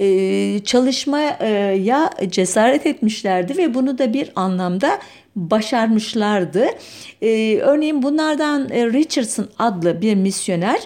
e, 0.00 0.58
çalışmaya 0.64 1.38
cesaret 2.30 2.86
etmişlerdi 2.86 3.56
ve 3.56 3.74
bunu 3.74 3.98
da 3.98 4.12
bir 4.12 4.32
anlamda 4.36 4.98
başarmışlardı. 5.36 6.66
E, 7.22 7.58
örneğin 7.58 8.02
bunlardan 8.02 8.70
e, 8.70 8.86
Richardson 8.86 9.48
adlı 9.58 10.00
bir 10.00 10.14
misyoner 10.14 10.80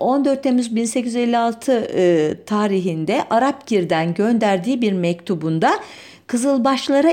14 0.00 0.42
Temmuz 0.42 0.76
1856 0.76 2.44
tarihinde 2.46 3.24
Arapgir'den 3.30 4.14
gönderdiği 4.14 4.82
bir 4.82 4.92
mektubunda 4.92 5.70
Kızılbaşlara 6.26 7.10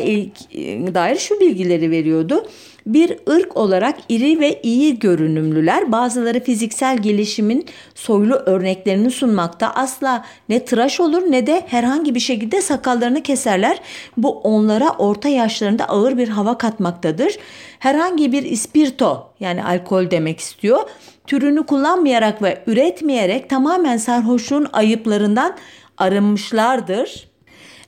dair 0.93 1.17
şu 1.17 1.39
bilgileri 1.39 1.91
veriyordu. 1.91 2.45
Bir 2.85 3.17
ırk 3.29 3.57
olarak 3.57 3.95
iri 4.09 4.39
ve 4.39 4.61
iyi 4.63 4.99
görünümlüler 4.99 5.91
bazıları 5.91 6.39
fiziksel 6.39 6.97
gelişimin 6.97 7.65
soylu 7.95 8.35
örneklerini 8.35 9.11
sunmakta 9.11 9.73
asla 9.73 10.25
ne 10.49 10.65
tıraş 10.65 10.99
olur 10.99 11.21
ne 11.31 11.47
de 11.47 11.63
herhangi 11.67 12.15
bir 12.15 12.19
şekilde 12.19 12.61
sakallarını 12.61 13.23
keserler. 13.23 13.81
Bu 14.17 14.39
onlara 14.39 14.89
orta 14.89 15.29
yaşlarında 15.29 15.85
ağır 15.85 16.17
bir 16.17 16.27
hava 16.27 16.57
katmaktadır. 16.57 17.37
Herhangi 17.79 18.31
bir 18.31 18.43
ispirto 18.43 19.33
yani 19.39 19.63
alkol 19.63 20.11
demek 20.11 20.39
istiyor. 20.39 20.79
Türünü 21.27 21.65
kullanmayarak 21.65 22.41
ve 22.41 22.63
üretmeyerek 22.67 23.49
tamamen 23.49 23.97
sarhoşluğun 23.97 24.67
ayıplarından 24.73 25.55
arınmışlardır. 25.97 27.31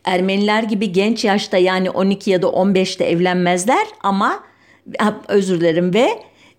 Ermeniler 0.06 0.63
gibi 0.63 0.91
genç 0.91 1.25
yaşta 1.25 1.58
yani 1.58 1.89
12 1.89 2.32
ya 2.32 2.41
da 2.41 2.47
15'te 2.47 3.06
evlenmezler 3.06 3.88
ama 4.03 4.43
özür 5.28 5.60
dilerim 5.60 5.93
ve 5.93 6.10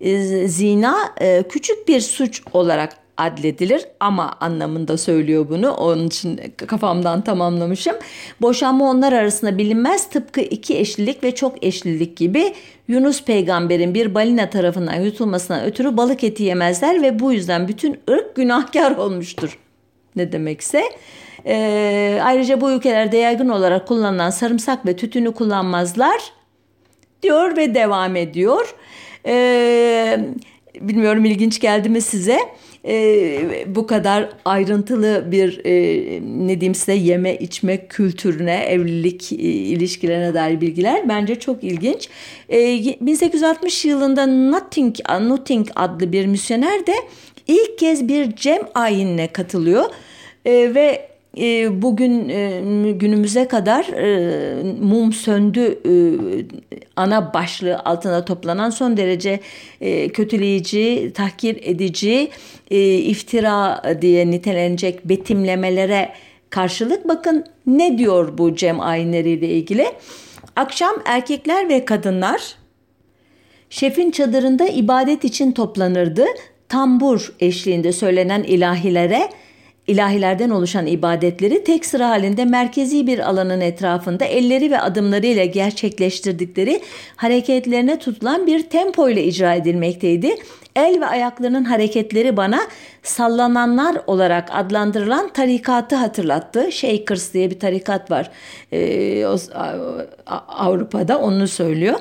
e, 0.01 0.49
zina 0.49 0.97
e, 1.21 1.43
küçük 1.49 1.89
bir 1.89 2.01
suç 2.01 2.43
olarak 2.53 3.05
adledilir 3.17 3.85
ama 4.01 4.33
anlamında 4.41 4.97
söylüyor 4.97 5.47
bunu. 5.49 5.71
Onun 5.71 6.07
için 6.07 6.41
kafamdan 6.57 7.21
tamamlamışım. 7.21 7.97
Boşanma 8.41 8.91
onlar 8.91 9.13
arasında 9.13 9.59
bilinmez. 9.59 10.09
Tıpkı 10.09 10.41
iki 10.41 10.79
eşlilik 10.79 11.25
ve 11.25 11.35
çok 11.35 11.65
eşlilik 11.65 12.17
gibi 12.17 12.55
Yunus 12.89 13.25
peygamberin 13.25 13.95
bir 13.95 14.15
balina 14.15 14.51
tarafından 14.51 15.01
yutulmasından 15.01 15.65
ötürü 15.65 15.97
balık 15.97 16.25
eti 16.25 16.43
yemezler 16.43 17.03
ve 17.03 17.19
bu 17.19 17.33
yüzden 17.33 17.69
bütün 17.69 18.01
ırk 18.11 18.35
günahkar 18.35 18.97
olmuştur. 18.97 19.59
Ne 20.17 20.33
demekse. 20.33 20.83
Ee, 21.47 22.21
ayrıca 22.23 22.61
bu 22.61 22.71
ülkelerde 22.71 23.17
yaygın 23.17 23.49
olarak 23.49 23.89
kullanılan 23.89 24.31
sarımsak 24.31 24.87
ve 24.87 24.97
tütünü 24.97 25.33
kullanmazlar 25.33 26.21
diyor 27.25 27.57
ve 27.57 27.75
devam 27.75 28.17
ediyor. 28.17 28.75
Ee, 29.27 30.19
bilmiyorum 30.81 31.25
ilginç 31.25 31.61
geldi 31.61 31.89
mi 31.89 32.01
size? 32.01 32.39
Ee, 32.87 33.65
bu 33.67 33.87
kadar 33.87 34.29
ayrıntılı 34.45 35.25
bir 35.33 35.61
e, 35.65 35.73
ne 36.47 36.61
diyeyim 36.61 36.75
size 36.75 36.95
yeme 36.95 37.37
içme 37.37 37.87
kültürüne, 37.87 38.57
evlilik 38.57 39.33
e, 39.33 39.37
ilişkilerine 39.37 40.35
dair 40.35 40.61
bilgiler 40.61 41.09
bence 41.09 41.35
çok 41.35 41.65
ilginç. 41.65 42.09
Ee, 42.49 42.97
1860 43.01 43.85
yılında 43.85 44.27
Notting, 44.27 44.97
Notting 45.21 45.69
adlı 45.75 46.13
bir 46.13 46.27
misyoner 46.27 46.87
de 46.87 46.95
ilk 47.49 47.79
kez 47.79 48.09
bir 48.09 48.37
cem 48.37 48.63
ayinine 48.75 49.27
katılıyor 49.27 49.85
ee, 50.45 50.75
ve 50.75 51.14
e, 51.39 51.83
bugün 51.83 52.29
e, 52.29 52.93
günümüze 52.93 53.49
kadar 53.49 53.85
e, 53.85 54.63
mum 54.81 55.13
söndü 55.13 55.79
ana 56.97 57.35
başlığı 57.35 57.79
altında 57.79 58.25
toplanan 58.25 58.71
son 58.71 58.97
derece 58.97 59.41
kötüleyici, 60.13 61.13
tahkir 61.15 61.59
edici, 61.63 62.31
iftira 63.11 63.83
diye 64.03 64.31
nitelenecek 64.31 65.09
betimlemelere 65.09 66.13
karşılık 66.51 67.09
bakın 67.09 67.45
ne 67.67 67.99
diyor 67.99 68.39
bu 68.39 68.57
cem 68.57 68.81
ayinleriyle 68.81 69.49
ilgili. 69.49 69.87
Akşam 70.57 70.95
erkekler 71.05 71.69
ve 71.69 71.85
kadınlar 71.85 72.57
şefin 73.71 74.11
çadırında 74.11 74.67
ibadet 74.67 75.25
için 75.25 75.53
toplanırdı. 75.53 76.25
Tambur 76.69 77.33
eşliğinde 77.41 77.93
söylenen 77.93 78.43
ilahilere 78.43 79.29
ilahilerden 79.87 80.51
oluşan 80.51 80.87
ibadetleri 80.87 81.65
tek 81.65 81.87
sıra 81.87 82.09
halinde 82.09 82.45
merkezi 82.45 83.07
bir 83.07 83.19
alanın 83.19 83.61
etrafında 83.61 84.25
elleri 84.25 84.71
ve 84.71 84.81
adımlarıyla 84.81 85.45
gerçekleştirdikleri 85.45 86.81
hareketlerine 87.17 87.99
tutulan 87.99 88.47
bir 88.47 88.63
tempo 88.63 89.09
ile 89.09 89.25
icra 89.25 89.55
edilmekteydi. 89.55 90.37
El 90.77 91.01
ve 91.01 91.07
ayaklarının 91.07 91.65
hareketleri 91.65 92.37
bana 92.37 92.61
sallananlar 93.03 93.97
olarak 94.07 94.49
adlandırılan 94.53 95.29
tarikatı 95.29 95.97
hatırlattı. 95.97 96.73
Shakers 96.73 97.35
diye 97.35 97.51
bir 97.51 97.59
tarikat 97.59 98.11
var 98.11 98.31
ee, 98.73 99.27
Avrupa'da 100.49 101.19
onu 101.19 101.49
söylüyor. 101.49 102.01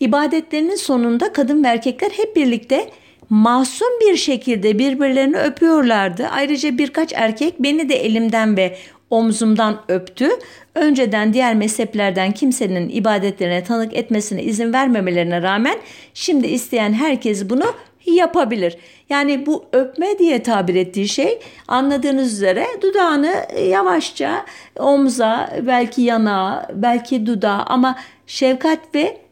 İbadetlerinin 0.00 0.76
sonunda 0.76 1.32
kadın 1.32 1.64
ve 1.64 1.68
erkekler 1.68 2.10
hep 2.10 2.36
birlikte 2.36 2.90
masum 3.30 3.88
bir 4.00 4.16
şekilde 4.16 4.78
birbirlerini 4.78 5.36
öpüyorlardı. 5.36 6.26
Ayrıca 6.26 6.78
birkaç 6.78 7.12
erkek 7.12 7.62
beni 7.62 7.88
de 7.88 7.94
elimden 7.94 8.56
ve 8.56 8.76
omzumdan 9.10 9.80
öptü. 9.88 10.28
Önceden 10.74 11.32
diğer 11.32 11.54
mezheplerden 11.54 12.32
kimsenin 12.32 12.88
ibadetlerine 12.88 13.64
tanık 13.64 13.94
etmesine 13.94 14.42
izin 14.42 14.72
vermemelerine 14.72 15.42
rağmen 15.42 15.78
şimdi 16.14 16.46
isteyen 16.46 16.92
herkes 16.92 17.50
bunu 17.50 17.74
yapabilir. 18.06 18.76
Yani 19.08 19.46
bu 19.46 19.64
öpme 19.72 20.18
diye 20.18 20.42
tabir 20.42 20.74
ettiği 20.74 21.08
şey 21.08 21.38
anladığınız 21.68 22.32
üzere 22.32 22.66
dudağını 22.82 23.34
yavaşça 23.68 24.44
omza, 24.78 25.50
belki 25.66 26.02
yanağa, 26.02 26.68
belki 26.74 27.26
dudağa 27.26 27.64
ama 27.66 27.96
şefkat 28.26 28.78
ve 28.94 29.00
e, 29.00 29.23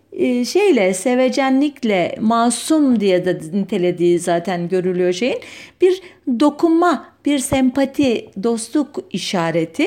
şeyle 0.44 0.94
sevecenlikle 0.94 2.14
masum 2.20 3.00
diye 3.00 3.24
de 3.24 3.40
nitelediği 3.52 4.18
zaten 4.18 4.68
görülüyor 4.68 5.12
şeyin 5.12 5.38
bir 5.80 6.02
dokunma, 6.40 7.06
bir 7.24 7.38
sempati, 7.38 8.30
dostluk 8.42 9.04
işareti. 9.10 9.86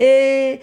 Ee, 0.00 0.58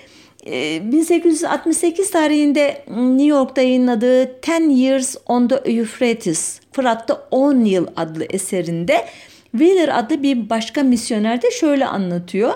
1868 0.45 2.11
tarihinde 2.11 2.83
New 2.89 3.25
York'ta 3.25 3.61
yayınladığı 3.61 4.41
Ten 4.41 4.69
Years 4.69 5.15
on 5.25 5.47
the 5.47 5.55
Euphrates, 5.55 6.59
Fırat'ta 6.71 7.27
10 7.31 7.65
yıl 7.65 7.87
adlı 7.95 8.25
eserinde 8.29 9.05
Wheeler 9.51 9.99
adlı 9.99 10.23
bir 10.23 10.49
başka 10.49 10.83
misyoner 10.83 11.41
de 11.41 11.51
şöyle 11.51 11.85
anlatıyor. 11.85 12.53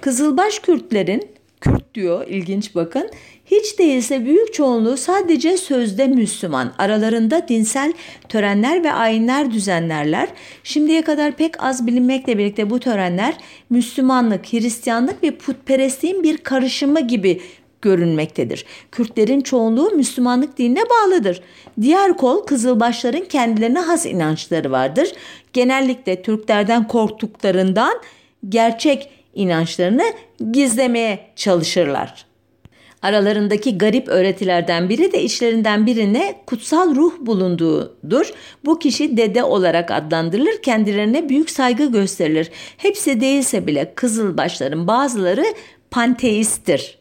Kızılbaş 0.00 0.58
Kürtlerin, 0.58 1.28
Kürt 1.60 1.94
diyor 1.94 2.26
ilginç 2.26 2.74
bakın, 2.74 3.10
hiç 3.52 3.78
değilse 3.78 4.24
büyük 4.24 4.54
çoğunluğu 4.54 4.96
sadece 4.96 5.56
sözde 5.56 6.06
Müslüman. 6.06 6.72
Aralarında 6.78 7.48
dinsel 7.48 7.92
törenler 8.28 8.84
ve 8.84 8.92
ayinler 8.92 9.50
düzenlerler. 9.50 10.28
Şimdiye 10.64 11.02
kadar 11.02 11.32
pek 11.32 11.64
az 11.64 11.86
bilinmekle 11.86 12.38
birlikte 12.38 12.70
bu 12.70 12.80
törenler 12.80 13.34
Müslümanlık, 13.70 14.52
Hristiyanlık 14.52 15.22
ve 15.22 15.36
putperestliğin 15.36 16.22
bir 16.22 16.36
karışımı 16.36 17.00
gibi 17.00 17.40
görünmektedir. 17.82 18.64
Kürtlerin 18.92 19.40
çoğunluğu 19.40 19.90
Müslümanlık 19.90 20.58
dinine 20.58 20.82
bağlıdır. 20.90 21.42
Diğer 21.80 22.16
kol 22.16 22.46
Kızılbaşların 22.46 23.24
kendilerine 23.24 23.80
has 23.80 24.06
inançları 24.06 24.70
vardır. 24.70 25.12
Genellikle 25.52 26.22
Türklerden 26.22 26.88
korktuklarından 26.88 27.94
gerçek 28.48 29.08
inançlarını 29.34 30.04
gizlemeye 30.52 31.26
çalışırlar. 31.36 32.31
Aralarındaki 33.02 33.78
garip 33.78 34.08
öğretilerden 34.08 34.88
biri 34.88 35.12
de 35.12 35.22
içlerinden 35.22 35.86
birine 35.86 36.34
kutsal 36.46 36.94
ruh 36.94 37.12
bulunduğudur. 37.20 38.32
Bu 38.64 38.78
kişi 38.78 39.16
dede 39.16 39.44
olarak 39.44 39.90
adlandırılır, 39.90 40.62
kendilerine 40.62 41.28
büyük 41.28 41.50
saygı 41.50 41.92
gösterilir. 41.92 42.50
Hepsi 42.76 43.20
değilse 43.20 43.66
bile 43.66 43.94
Kızılbaşların 43.94 44.86
bazıları 44.86 45.44
panteisttir. 45.90 46.98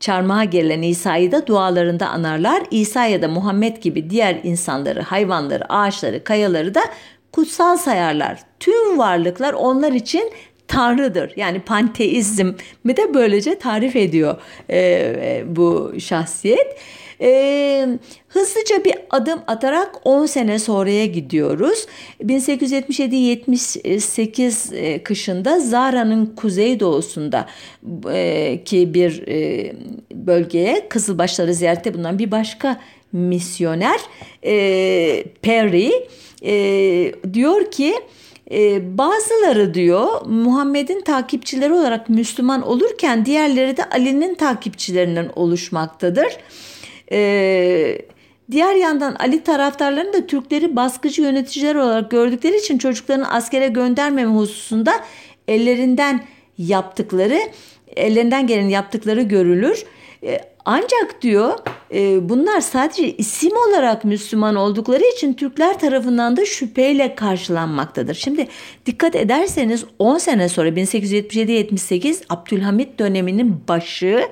Çarmıha 0.00 0.44
gelen 0.44 0.82
İsa'yı 0.82 1.32
da 1.32 1.46
dualarında 1.46 2.08
anarlar. 2.08 2.62
İsa 2.70 3.06
ya 3.06 3.22
da 3.22 3.28
Muhammed 3.28 3.76
gibi 3.76 4.10
diğer 4.10 4.40
insanları, 4.42 5.02
hayvanları, 5.02 5.72
ağaçları, 5.72 6.24
kayaları 6.24 6.74
da 6.74 6.80
kutsal 7.32 7.76
sayarlar. 7.76 8.38
Tüm 8.60 8.98
varlıklar 8.98 9.52
onlar 9.52 9.92
için 9.92 10.32
tanrıdır. 10.68 11.32
Yani 11.36 11.60
panteizm 11.60 12.52
mi 12.84 12.96
de 12.96 13.14
böylece 13.14 13.58
tarif 13.58 13.96
ediyor 13.96 14.36
e, 14.68 14.78
e, 14.78 15.44
bu 15.46 15.92
şahsiyet. 15.98 16.76
E, 17.20 17.88
hızlıca 18.28 18.84
bir 18.84 18.94
adım 19.10 19.40
atarak 19.46 20.00
10 20.04 20.26
sene 20.26 20.58
sonraya 20.58 21.06
gidiyoruz. 21.06 21.86
1877-78 22.20 24.76
e, 24.76 25.02
kışında 25.02 25.60
Zara'nın 25.60 26.26
kuzeydoğusunda 26.26 27.46
e, 28.12 28.60
ki 28.64 28.94
bir 28.94 29.28
e, 29.28 29.72
bölgeye 30.12 30.88
Kızılbaşları 30.88 31.54
ziyarette 31.54 31.94
bulunan 31.94 32.18
bir 32.18 32.30
başka 32.30 32.80
misyoner 33.12 34.00
e, 34.44 35.24
Perry 35.42 35.92
e, 36.44 37.12
diyor 37.32 37.70
ki 37.70 37.94
ee, 38.50 38.98
bazıları 38.98 39.74
diyor 39.74 40.26
Muhammed'in 40.26 41.00
takipçileri 41.00 41.72
olarak 41.72 42.08
Müslüman 42.08 42.62
olurken 42.62 43.26
diğerleri 43.26 43.76
de 43.76 43.84
Ali'nin 43.84 44.34
takipçilerinden 44.34 45.30
oluşmaktadır. 45.36 46.36
Ee, 47.12 47.98
diğer 48.50 48.74
yandan 48.74 49.14
Ali 49.14 49.42
taraftarlarının 49.42 50.12
da 50.12 50.26
Türkleri 50.26 50.76
baskıcı 50.76 51.22
yöneticiler 51.22 51.74
olarak 51.74 52.10
gördükleri 52.10 52.56
için 52.56 52.78
çocuklarını 52.78 53.30
askere 53.32 53.68
göndermeme 53.68 54.34
hususunda 54.36 54.92
ellerinden 55.48 56.24
yaptıkları, 56.58 57.40
ellerinden 57.96 58.46
gelen 58.46 58.68
yaptıkları 58.68 59.22
görülür. 59.22 59.84
Ee, 60.22 60.53
ancak 60.64 61.22
diyor 61.22 61.58
e, 61.94 62.28
bunlar 62.28 62.60
sadece 62.60 63.16
isim 63.16 63.52
olarak 63.68 64.04
Müslüman 64.04 64.56
oldukları 64.56 65.02
için 65.16 65.34
Türkler 65.34 65.78
tarafından 65.78 66.36
da 66.36 66.44
şüpheyle 66.44 67.14
karşılanmaktadır. 67.14 68.14
Şimdi 68.14 68.48
dikkat 68.86 69.16
ederseniz 69.16 69.84
10 69.98 70.18
sene 70.18 70.48
sonra 70.48 70.68
1877-78 70.68 72.22
Abdülhamit 72.28 72.98
döneminin 72.98 73.60
başı 73.68 74.28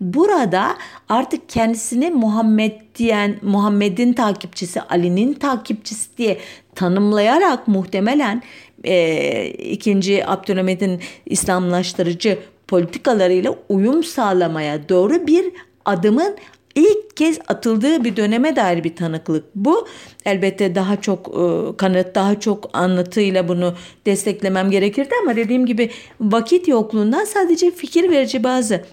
burada 0.00 0.76
artık 1.08 1.48
kendisini 1.48 2.10
Muhammed 2.10 2.72
diyen 2.94 3.36
Muhammed'in 3.42 4.12
takipçisi 4.12 4.80
Ali'nin 4.80 5.32
takipçisi 5.32 6.18
diye 6.18 6.38
tanımlayarak 6.74 7.68
muhtemelen 7.68 8.42
e, 8.84 9.46
ikinci 9.48 10.26
Abdülhamid'in 10.26 11.00
İslamlaştırıcı 11.26 12.38
politikalarıyla 12.68 13.54
uyum 13.68 14.04
sağlamaya 14.04 14.88
doğru 14.88 15.26
bir 15.26 15.52
adımın 15.86 16.36
ilk 16.74 17.16
kez 17.16 17.38
atıldığı 17.48 18.04
bir 18.04 18.16
döneme 18.16 18.56
dair 18.56 18.84
bir 18.84 18.96
tanıklık 18.96 19.44
bu. 19.54 19.88
Elbette 20.24 20.74
daha 20.74 21.00
çok 21.00 21.28
e, 21.28 21.76
kanıt, 21.76 22.14
daha 22.14 22.40
çok 22.40 22.70
anlatıyla 22.72 23.48
bunu 23.48 23.74
desteklemem 24.06 24.70
gerekirdi 24.70 25.10
ama 25.22 25.36
dediğim 25.36 25.66
gibi 25.66 25.90
vakit 26.20 26.68
yokluğundan 26.68 27.24
sadece 27.24 27.70
fikir 27.70 28.10
verici 28.10 28.44
bazı 28.44 28.84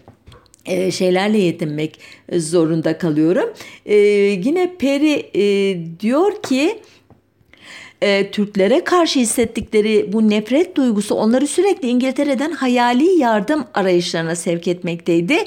e, 0.65 0.91
şeylerle 0.91 1.37
yetinmek 1.37 1.99
zorunda 2.33 2.97
kalıyorum. 2.97 3.53
E, 3.85 3.95
yine 4.45 4.75
Peri 4.79 5.31
diyor 5.99 6.41
ki 6.41 6.79
e, 8.03 8.31
Türklere 8.31 8.83
karşı 8.83 9.19
hissettikleri 9.19 10.13
bu 10.13 10.29
nefret 10.29 10.75
duygusu 10.75 11.15
onları 11.15 11.47
sürekli 11.47 11.87
İngiltere'den 11.87 12.51
hayali 12.51 13.19
yardım 13.19 13.65
arayışlarına 13.73 14.35
sevk 14.35 14.67
etmekteydi. 14.67 15.37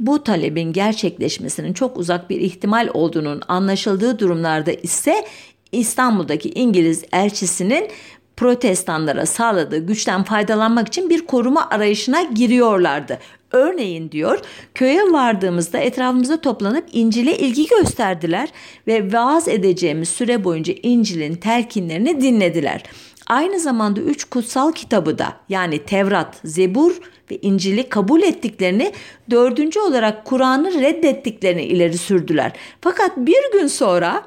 Bu 0.00 0.24
talebin 0.24 0.72
gerçekleşmesinin 0.72 1.72
çok 1.72 1.96
uzak 1.96 2.30
bir 2.30 2.40
ihtimal 2.40 2.88
olduğunun 2.94 3.42
anlaşıldığı 3.48 4.18
durumlarda 4.18 4.72
ise 4.72 5.24
İstanbul'daki 5.72 6.50
İngiliz 6.50 7.04
elçisinin 7.12 7.88
protestanlara 8.36 9.26
sağladığı 9.26 9.78
güçten 9.78 10.22
faydalanmak 10.24 10.88
için 10.88 11.10
bir 11.10 11.26
koruma 11.26 11.70
arayışına 11.70 12.22
giriyorlardı. 12.22 13.18
Örneğin 13.54 14.10
diyor 14.10 14.40
köye 14.74 15.02
vardığımızda 15.02 15.78
etrafımıza 15.78 16.40
toplanıp 16.40 16.84
İncil'e 16.92 17.36
ilgi 17.38 17.66
gösterdiler 17.66 18.48
ve 18.86 19.12
vaaz 19.12 19.48
edeceğimiz 19.48 20.08
süre 20.08 20.44
boyunca 20.44 20.74
İncil'in 20.82 21.34
telkinlerini 21.34 22.20
dinlediler. 22.20 22.82
Aynı 23.26 23.60
zamanda 23.60 24.00
üç 24.00 24.24
kutsal 24.24 24.72
kitabı 24.72 25.18
da 25.18 25.36
yani 25.48 25.78
Tevrat, 25.78 26.40
Zebur 26.44 26.92
ve 27.30 27.38
İncil'i 27.42 27.88
kabul 27.88 28.22
ettiklerini, 28.22 28.92
dördüncü 29.30 29.80
olarak 29.80 30.24
Kur'an'ı 30.24 30.80
reddettiklerini 30.80 31.62
ileri 31.62 31.98
sürdüler. 31.98 32.52
Fakat 32.80 33.16
bir 33.16 33.52
gün 33.52 33.66
sonra 33.66 34.22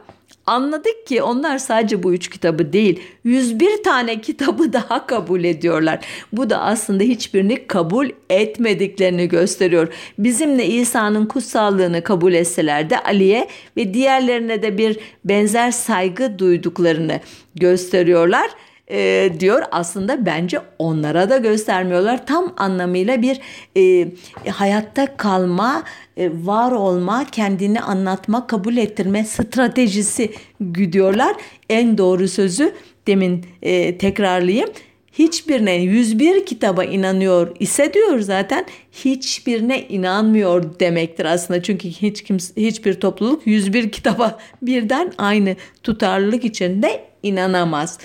Anladık 0.47 1.07
ki 1.07 1.21
onlar 1.21 1.57
sadece 1.57 2.03
bu 2.03 2.13
üç 2.13 2.29
kitabı 2.29 2.73
değil 2.73 2.99
101 3.23 3.83
tane 3.83 4.21
kitabı 4.21 4.73
daha 4.73 5.07
kabul 5.07 5.43
ediyorlar. 5.43 5.99
Bu 6.31 6.49
da 6.49 6.61
aslında 6.61 7.03
hiçbirini 7.03 7.67
kabul 7.67 8.09
etmediklerini 8.29 9.27
gösteriyor. 9.27 9.93
Bizimle 10.19 10.65
İsa'nın 10.65 11.25
kutsallığını 11.25 12.03
kabul 12.03 12.33
etseler 12.33 12.89
de 12.89 12.99
Ali'ye 12.99 13.47
ve 13.77 13.93
diğerlerine 13.93 14.61
de 14.61 14.77
bir 14.77 14.99
benzer 15.25 15.71
saygı 15.71 16.39
duyduklarını 16.39 17.19
gösteriyorlar. 17.55 18.49
E, 18.87 19.29
diyor. 19.39 19.61
Aslında 19.71 20.25
bence 20.25 20.59
onlara 20.79 21.29
da 21.29 21.37
göstermiyorlar. 21.37 22.25
Tam 22.25 22.53
anlamıyla 22.57 23.21
bir 23.21 23.39
e, 23.77 24.07
hayatta 24.51 25.17
kalma, 25.17 25.83
e, 26.17 26.31
var 26.43 26.71
olma, 26.71 27.25
kendini 27.31 27.81
anlatma, 27.81 28.47
kabul 28.47 28.77
ettirme 28.77 29.25
stratejisi 29.25 30.31
güdüyorlar. 30.59 31.35
En 31.69 31.97
doğru 31.97 32.27
sözü 32.27 32.73
demin 33.07 33.45
e, 33.61 33.97
tekrarlayayım 33.97 34.69
hiçbirine 35.19 35.75
101 35.75 36.45
kitaba 36.45 36.83
inanıyor 36.83 37.55
ise 37.59 37.93
diyor 37.93 38.19
zaten 38.19 38.65
hiçbirine 38.91 39.87
inanmıyor 39.87 40.79
demektir 40.79 41.25
aslında. 41.25 41.63
Çünkü 41.63 41.89
hiç 41.89 42.23
kimse, 42.23 42.61
hiçbir 42.61 42.93
topluluk 42.93 43.47
101 43.47 43.91
kitaba 43.91 44.39
birden 44.61 45.13
aynı 45.17 45.55
tutarlılık 45.83 46.45
içinde 46.45 47.03
inanamaz. 47.23 47.99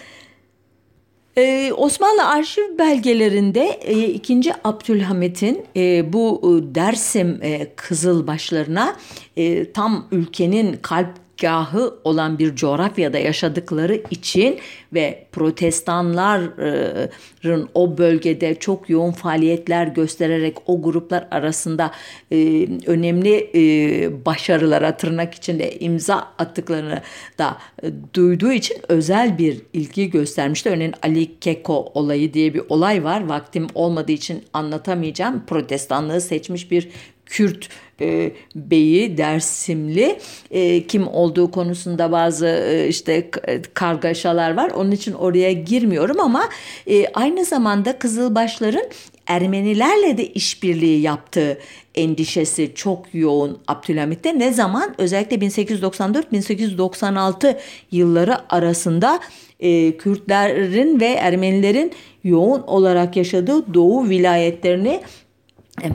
Ee, 1.37 1.73
Osmanlı 1.77 2.29
arşiv 2.29 2.79
belgelerinde 2.79 3.65
e, 3.67 4.09
2. 4.09 4.41
Abdülhamit'in 4.65 5.65
e, 5.77 6.13
bu 6.13 6.41
e, 6.45 6.75
Dersim 6.75 7.39
e, 7.43 7.75
Kızılbaşlarına 7.77 8.97
e, 9.37 9.73
tam 9.73 10.07
ülkenin 10.13 10.77
kalp 10.83 11.09
gahı 11.43 11.95
olan 12.05 12.39
bir 12.39 12.57
coğrafyada 12.57 13.19
yaşadıkları 13.19 14.03
için 14.11 14.59
ve 14.93 15.27
protestanların 15.33 17.69
o 17.75 17.99
bölgede 17.99 18.55
çok 18.55 18.91
yoğun 18.91 19.13
faaliyetler 19.13 19.87
göstererek 19.87 20.57
o 20.67 20.83
gruplar 20.83 21.29
arasında 21.31 21.91
e, 22.33 22.69
önemli 22.87 23.51
e, 23.55 24.25
başarılara 24.27 24.97
tırnak 24.97 25.35
içinde 25.35 25.79
imza 25.79 26.29
attıklarını 26.39 27.03
da 27.39 27.59
e, 27.83 27.87
duyduğu 28.15 28.53
için 28.53 28.77
özel 28.89 29.39
bir 29.39 29.61
ilgi 29.73 30.11
göstermişti. 30.11 30.71
Örneğin 30.71 30.95
Ali 31.03 31.41
Keko 31.41 31.93
olayı 31.95 32.35
diye 32.35 32.55
bir 32.55 32.63
olay 32.69 33.05
var. 33.05 33.27
Vaktim 33.27 33.67
olmadığı 33.75 34.13
için 34.13 34.43
anlatamayacağım. 34.53 35.43
Protestanlığı 35.47 36.21
seçmiş 36.21 36.71
bir 36.71 36.89
Kürt 37.27 37.69
e, 38.01 38.33
beyi 38.55 39.19
Dersimli 39.19 40.19
e, 40.51 40.87
kim 40.87 41.09
olduğu 41.09 41.51
konusunda 41.51 42.13
bazı 42.13 42.47
e, 42.47 42.89
işte 42.89 43.31
kargaşalar 43.75 44.57
var. 44.57 44.71
Onun 44.71 44.91
için 44.91 45.13
oraya 45.13 45.53
girmiyorum 45.53 46.21
ama 46.21 46.49
e, 46.87 47.07
aynı 47.07 47.45
zamanda 47.45 47.99
Kızılbaşların 47.99 48.85
Ermenilerle 49.27 50.19
de 50.19 50.27
işbirliği 50.27 51.01
yaptığı 51.01 51.59
endişesi 51.95 52.73
çok 52.75 53.07
yoğun 53.13 53.59
Abdülhamit'te. 53.69 54.39
Ne 54.39 54.53
zaman? 54.53 54.95
Özellikle 54.99 55.37
1894-1896 55.37 57.57
yılları 57.93 58.53
arasında 58.53 59.21
e, 59.61 59.97
Kürtlerin 59.97 61.01
ve 61.01 61.07
Ermenilerin 61.07 61.93
yoğun 62.25 62.63
olarak 62.63 63.17
yaşadığı 63.17 63.75
Doğu 63.75 64.09
vilayetlerini 64.09 65.01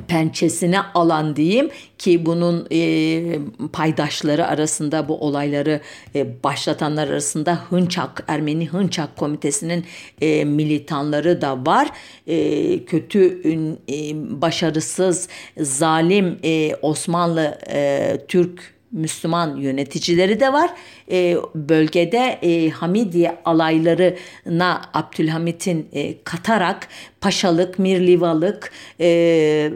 pençesine 0.07 0.79
alan 0.93 1.35
diyeyim 1.35 1.69
ki 1.97 2.25
bunun 2.25 2.67
e, 2.71 3.39
paydaşları 3.73 4.47
arasında 4.47 5.07
bu 5.07 5.19
olayları 5.19 5.81
e, 6.15 6.43
başlatanlar 6.43 7.07
arasında 7.07 7.59
Hınçak 7.69 8.23
Ermeni 8.27 8.67
Hınçak 8.67 9.17
Komitesi'nin 9.17 9.85
e, 10.21 10.45
militanları 10.45 11.41
da 11.41 11.65
var. 11.65 11.89
E, 12.27 12.85
kötü 12.85 13.41
e, 13.89 13.95
başarısız 14.41 15.29
zalim 15.57 16.39
e, 16.43 16.75
Osmanlı 16.81 17.57
e, 17.69 18.17
Türk 18.27 18.76
Müslüman 18.97 19.57
yöneticileri 19.57 20.39
de 20.39 20.53
var. 20.53 20.69
E, 21.11 21.37
bölgede 21.55 22.39
e, 22.41 22.69
Hamidiye 22.69 23.37
alaylarına 23.45 24.81
Abdülhamit'in 24.93 25.87
e, 25.93 26.23
katarak 26.23 26.87
paşalık, 27.21 27.79
mirlivalık 27.79 28.71
e, 28.99 29.07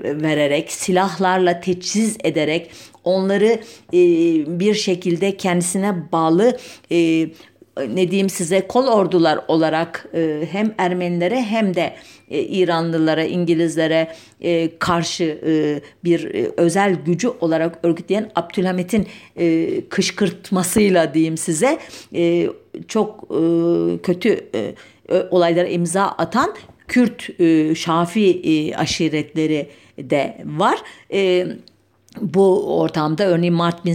vererek, 0.03 0.71
silahlarla 0.71 1.60
teçhiz 1.60 2.17
ederek 2.23 2.71
onları 3.03 3.60
e, 3.93 3.99
bir 4.60 4.73
şekilde 4.73 5.38
kendisine 5.38 6.12
bağlı 6.12 6.57
e, 6.91 7.27
ne 7.77 8.12
diyeyim 8.12 8.29
size 8.29 8.67
kol 8.67 8.88
ordular 8.88 9.39
olarak 9.47 10.05
e, 10.13 10.47
hem 10.51 10.73
Ermenilere 10.77 11.41
hem 11.41 11.75
de 11.75 11.95
e, 12.29 12.39
İranlılara, 12.39 13.23
İngilizlere 13.23 14.12
e, 14.41 14.77
karşı 14.79 15.23
e, 15.23 15.81
bir 16.03 16.36
e, 16.36 16.51
özel 16.57 16.95
gücü 17.05 17.27
olarak 17.27 17.79
örgütleyen 17.84 18.31
Abdülhamit'in 18.36 19.07
e, 19.36 19.67
kışkırtmasıyla 19.89 21.13
diyeyim 21.13 21.38
size 21.38 21.79
e, 22.15 22.49
çok 22.88 23.23
e, 23.23 23.41
kötü 24.03 24.39
e, 24.55 24.73
olaylara 25.31 25.67
imza 25.67 26.03
atan 26.03 26.55
Kürt 26.88 27.39
e, 27.39 27.75
Şafi 27.75 28.29
e, 28.29 28.75
aşiretleri 28.75 29.69
de 29.99 30.38
var. 30.45 30.79
E, 31.13 31.47
bu 32.21 32.77
ortamda 32.79 33.25
örneğin 33.25 33.53
Mart 33.53 33.86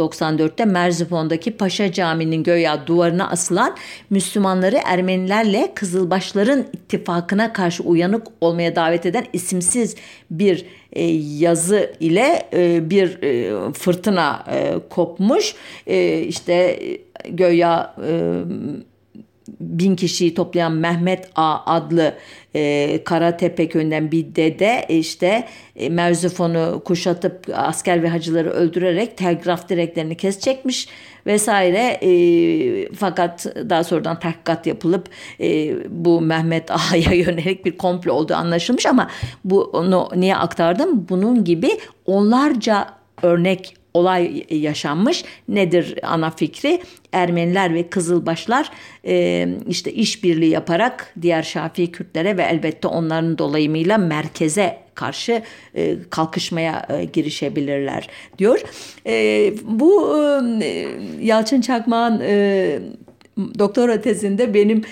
1894'te 0.00 0.64
Merzifon'daki 0.64 1.56
Paşa 1.56 1.92
Camii'nin 1.92 2.42
göya 2.42 2.86
duvarına 2.86 3.30
asılan 3.30 3.76
Müslümanları 4.10 4.78
Ermenilerle 4.84 5.72
Kızılbaşların 5.74 6.64
ittifakına 6.72 7.52
karşı 7.52 7.82
uyanık 7.82 8.26
olmaya 8.40 8.76
davet 8.76 9.06
eden 9.06 9.26
isimsiz 9.32 9.96
bir 10.30 10.66
e, 10.92 11.04
yazı 11.38 11.92
ile 12.00 12.48
e, 12.52 12.90
bir 12.90 13.22
e, 13.22 13.72
fırtına 13.72 14.44
e, 14.52 14.74
kopmuş. 14.90 15.54
E, 15.86 16.18
işte 16.18 16.80
göya 17.28 17.94
e, 18.08 18.42
bin 19.60 19.96
kişiyi 19.96 20.34
toplayan 20.34 20.72
Mehmet 20.72 21.30
A 21.36 21.74
adlı 21.74 22.14
e, 22.54 23.04
Karatepe 23.04 23.68
köyünden 23.68 24.10
bir 24.10 24.34
dede 24.34 24.86
işte 24.88 25.46
e, 25.76 25.88
Merzifonu 25.88 26.82
kuşatıp 26.84 27.46
asker 27.54 28.02
ve 28.02 28.08
hacıları 28.08 28.50
öldürerek 28.50 29.16
telgraf 29.16 29.68
direklerini 29.68 30.16
kesecekmiş 30.16 30.88
vesaire. 31.26 31.98
E, 32.02 32.92
fakat 32.92 33.46
daha 33.70 33.84
sonradan 33.84 34.18
tahkikat 34.18 34.66
yapılıp 34.66 35.08
e, 35.40 35.76
bu 35.88 36.20
Mehmet 36.20 36.70
Ağa'ya 36.70 37.12
yönelik 37.14 37.64
bir 37.64 37.78
komplo 37.78 38.12
olduğu 38.12 38.34
anlaşılmış 38.34 38.86
ama 38.86 39.10
bunu 39.44 40.08
niye 40.16 40.36
aktardım? 40.36 41.06
Bunun 41.08 41.44
gibi 41.44 41.70
onlarca 42.06 42.86
örnek 43.22 43.79
olay 43.94 44.44
yaşanmış. 44.50 45.24
Nedir 45.48 45.98
ana 46.02 46.30
fikri? 46.30 46.80
Ermeniler 47.12 47.74
ve 47.74 47.88
Kızılbaşlar 47.88 48.70
e, 49.06 49.48
işte 49.68 49.92
işbirliği 49.92 50.50
yaparak 50.50 51.14
diğer 51.22 51.42
Şafii 51.42 51.92
Kürtlere 51.92 52.36
ve 52.36 52.42
elbette 52.42 52.88
onların 52.88 53.38
dolayımıyla 53.38 53.98
merkeze 53.98 54.78
karşı 54.94 55.42
e, 55.74 55.96
kalkışmaya 56.10 56.86
e, 56.88 57.04
girişebilirler 57.04 58.08
diyor. 58.38 58.60
E, 59.06 59.52
bu 59.62 60.16
e, 60.62 60.86
Yalçın 61.22 61.60
Çakmak'ın 61.60 62.20
e, 62.20 62.78
doktora 63.58 64.00
tezinde 64.00 64.54
benim 64.54 64.82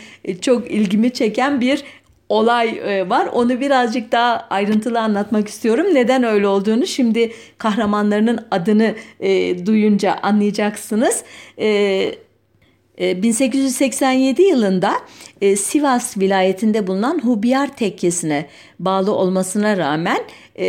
çok 0.41 0.71
ilgimi 0.71 1.13
çeken 1.13 1.61
bir 1.61 1.85
olay 2.29 2.69
e, 2.69 3.09
var. 3.09 3.27
Onu 3.27 3.61
birazcık 3.61 4.13
daha 4.13 4.47
ayrıntılı 4.51 5.01
anlatmak 5.01 5.49
istiyorum. 5.49 5.87
Neden 5.93 6.23
öyle 6.23 6.49
olduğunu 6.49 6.87
şimdi 6.87 7.33
kahramanlarının 7.59 8.47
adını 8.51 8.95
e, 9.21 9.67
duyunca 9.67 10.19
anlayacaksınız. 10.23 11.25
E, 11.59 12.15
1887 12.99 14.43
e, 14.43 14.47
yılında 14.47 14.93
e, 15.41 15.57
Sivas 15.57 16.19
vilayetinde 16.19 16.87
bulunan 16.87 17.25
Hubiyar 17.25 17.77
Tekkesi'ne 17.77 18.47
bağlı 18.79 19.13
olmasına 19.13 19.77
rağmen 19.77 20.19
e, 20.59 20.67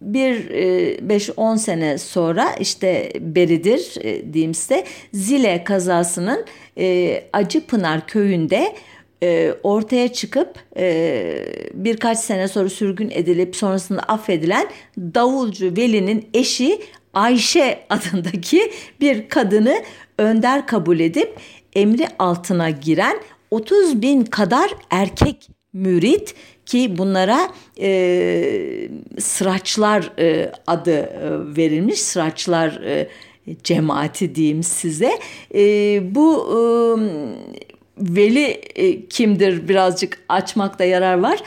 bir 0.00 0.34
5-10 0.34 1.58
sene 1.58 1.98
sonra 1.98 2.48
işte 2.60 3.12
beridir 3.20 3.94
diyeyim 4.32 4.54
size 4.54 4.84
Zile 5.12 5.64
kazasının 5.64 6.44
Acıpınar 7.32 8.06
köyünde 8.06 8.74
e, 9.24 9.54
ortaya 9.62 10.12
çıkıp 10.12 10.58
e, 10.76 11.46
birkaç 11.74 12.18
sene 12.18 12.48
sonra 12.48 12.68
sürgün 12.68 13.10
edilip 13.10 13.56
sonrasında 13.56 14.00
affedilen 14.00 14.68
Davulcu 14.98 15.76
Veli'nin 15.76 16.28
eşi 16.34 16.80
Ayşe 17.14 17.86
adındaki 17.90 18.72
bir 19.00 19.28
kadını 19.28 19.82
önder 20.18 20.66
kabul 20.66 21.00
edip 21.00 21.36
emri 21.74 22.08
altına 22.18 22.70
giren 22.70 23.20
30 23.50 24.02
bin 24.02 24.24
kadar 24.24 24.74
erkek 24.90 25.48
mürit 25.72 26.34
ki 26.66 26.98
bunlara 26.98 27.52
e, 27.80 28.88
sıraçlar 29.18 30.12
e, 30.18 30.52
adı 30.66 30.96
e, 30.96 31.56
verilmiş. 31.56 32.00
Sıraçlar 32.00 32.70
e, 32.84 33.08
cemaati 33.64 34.34
diyeyim 34.34 34.62
size. 34.62 35.18
E, 35.54 35.60
bu 36.14 36.48
e, 36.50 36.58
veli 37.98 38.44
e, 38.74 39.06
kimdir 39.06 39.68
birazcık 39.68 40.18
açmakta 40.28 40.84
yarar 40.84 41.18
var. 41.18 41.38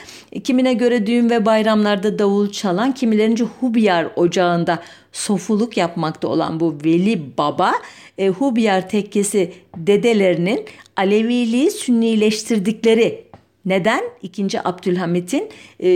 Kimine 0.43 0.73
göre 0.73 1.07
düğün 1.07 1.29
ve 1.29 1.45
bayramlarda 1.45 2.19
davul 2.19 2.51
çalan, 2.51 2.91
kimilerince 2.91 3.43
Hubiyar 3.43 4.07
ocağında 4.15 4.79
sofuluk 5.11 5.77
yapmakta 5.77 6.27
olan 6.27 6.59
bu 6.59 6.77
veli 6.85 7.37
baba 7.37 7.73
e, 8.17 8.27
Hubiyar 8.29 8.89
tekkesi 8.89 9.53
dedelerinin 9.77 10.65
Aleviliği 10.95 11.71
sünnileştirdikleri 11.71 13.27
neden? 13.65 14.03
İkinci 14.21 14.67
Abdülhamit'in 14.67 15.49
e, 15.83 15.89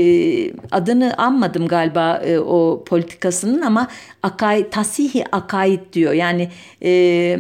adını 0.72 1.14
anmadım 1.18 1.68
galiba 1.68 2.22
e, 2.26 2.40
o 2.40 2.84
politikasının 2.88 3.62
ama 3.62 3.88
akay, 4.24 4.70
tasihi 4.70 5.26
akaid 5.32 5.80
diyor. 5.94 6.14
Yani 6.14 6.50
e, 6.84 7.40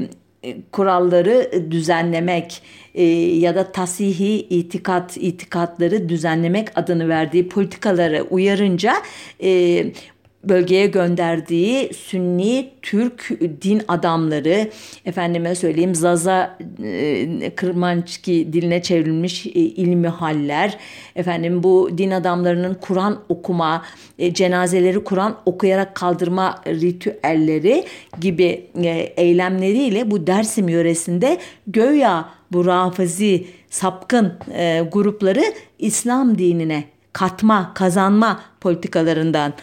kuralları 0.71 1.51
düzenlemek 1.71 2.61
e, 2.95 3.03
ya 3.37 3.55
da 3.55 3.71
tasihi 3.71 4.47
itikat 4.49 5.17
itikatları 5.17 6.09
düzenlemek 6.09 6.77
adını 6.77 7.09
verdiği 7.09 7.49
politikaları 7.49 8.23
uyarınca 8.29 8.93
e, 9.43 9.83
bölgeye 10.43 10.87
gönderdiği 10.87 11.93
Sünni 11.93 12.69
Türk 12.81 13.29
din 13.61 13.81
adamları 13.87 14.69
efendime 15.05 15.55
söyleyeyim 15.55 15.95
Zaza 15.95 16.57
e, 16.83 17.55
Kırmançki 17.55 18.53
diline 18.53 18.81
çevrilmiş 18.81 19.45
e, 19.45 19.49
ilmi 19.49 20.07
haller 20.07 20.77
efendim 21.15 21.63
bu 21.63 21.89
din 21.97 22.11
adamlarının 22.11 22.73
Kur'an 22.81 23.19
okuma 23.29 23.85
e, 24.19 24.33
cenazeleri 24.33 25.03
Kur'an 25.03 25.37
okuyarak 25.45 25.95
kaldırma 25.95 26.61
ritüelleri 26.67 27.85
gibi 28.21 28.67
e, 28.83 28.89
eylemleriyle 29.17 30.11
bu 30.11 30.27
Dersim 30.27 30.69
yöresinde 30.69 31.37
göya 31.67 32.40
bu 32.53 32.65
rafizi 32.65 33.47
sapkın 33.69 34.33
e, 34.53 34.87
grupları 34.91 35.43
İslam 35.79 36.37
dinine 36.37 36.83
katma, 37.13 37.71
kazanma 37.73 38.41
politikalarından 38.61 39.53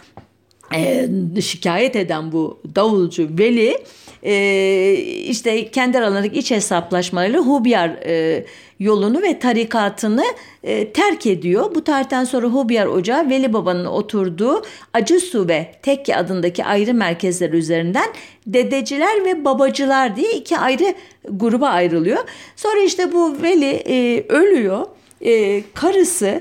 e, 0.75 1.09
şikayet 1.41 1.97
eden 1.97 2.33
bu 2.33 2.61
davulcu 2.75 3.29
Veli 3.39 3.79
e, 4.23 4.93
işte 5.29 5.71
kendi 5.71 5.99
aralarındaki 5.99 6.39
iç 6.39 6.51
hesaplaşmalarıyla 6.51 7.41
Hubyar 7.41 7.89
e, 7.89 8.45
yolunu 8.79 9.23
ve 9.23 9.39
tarikatını 9.39 10.25
e, 10.63 10.93
terk 10.93 11.27
ediyor. 11.27 11.75
Bu 11.75 11.85
tarihten 11.85 12.25
sonra 12.25 12.47
Hubyar 12.47 12.87
Ocağı 12.87 13.31
Veli 13.31 13.53
Baba'nın 13.53 13.85
oturduğu 13.85 14.63
Acısu 14.93 15.49
ve 15.49 15.73
Tekke 15.83 16.17
adındaki 16.17 16.65
ayrı 16.65 16.95
merkezler 16.95 17.51
üzerinden 17.51 18.09
dedeciler 18.47 19.25
ve 19.25 19.45
babacılar 19.45 20.17
diye 20.17 20.33
iki 20.33 20.59
ayrı 20.59 20.95
gruba 21.31 21.69
ayrılıyor. 21.69 22.19
Sonra 22.57 22.81
işte 22.81 23.13
bu 23.13 23.43
Veli 23.43 23.71
e, 23.71 24.27
ölüyor. 24.29 24.87
E, 25.21 25.63
karısı 25.75 26.41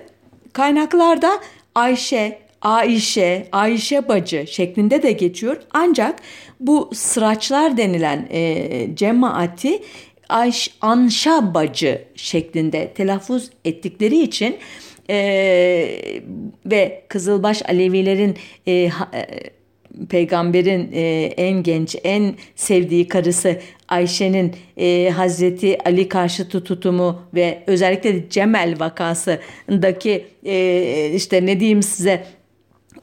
kaynaklarda 0.54 1.32
Ayşe, 1.76 2.39
Ayşe, 2.62 3.47
Ayşe 3.52 4.08
bacı 4.08 4.45
şeklinde 4.47 5.04
de 5.04 5.12
geçiyor. 5.12 5.58
Ancak 5.71 6.19
bu 6.60 6.89
sıraçlar 6.93 7.78
denilen 7.78 8.28
e, 8.30 8.95
cemaati 8.95 9.82
Ayş, 10.30 10.76
Anşa 10.82 11.54
bacı 11.54 12.02
şeklinde 12.16 12.94
telaffuz 12.94 13.50
ettikleri 13.66 14.22
için 14.22 14.58
e, 15.10 15.18
ve 16.66 17.04
Kızılbaş 17.08 17.62
Alevilerin 17.70 18.38
e, 18.68 18.72
e, 18.74 18.92
peygamberin 20.10 20.92
e, 20.94 21.34
en 21.38 21.63
genç, 21.63 21.96
en 22.04 22.36
sevdiği 22.56 23.08
karısı 23.08 23.60
Ayşe'nin 23.88 24.56
e, 24.78 25.10
Hazreti 25.10 25.78
Ali 25.86 26.10
karşıtı 26.10 26.63
tutumu 26.63 27.22
ve 27.34 27.63
özellikle 27.68 28.30
Cemel 28.30 28.76
vakasındaki 28.80 30.26
e, 30.46 31.12
işte 31.16 31.46
ne 31.46 31.60
diyeyim 31.60 31.84
size 31.84 32.24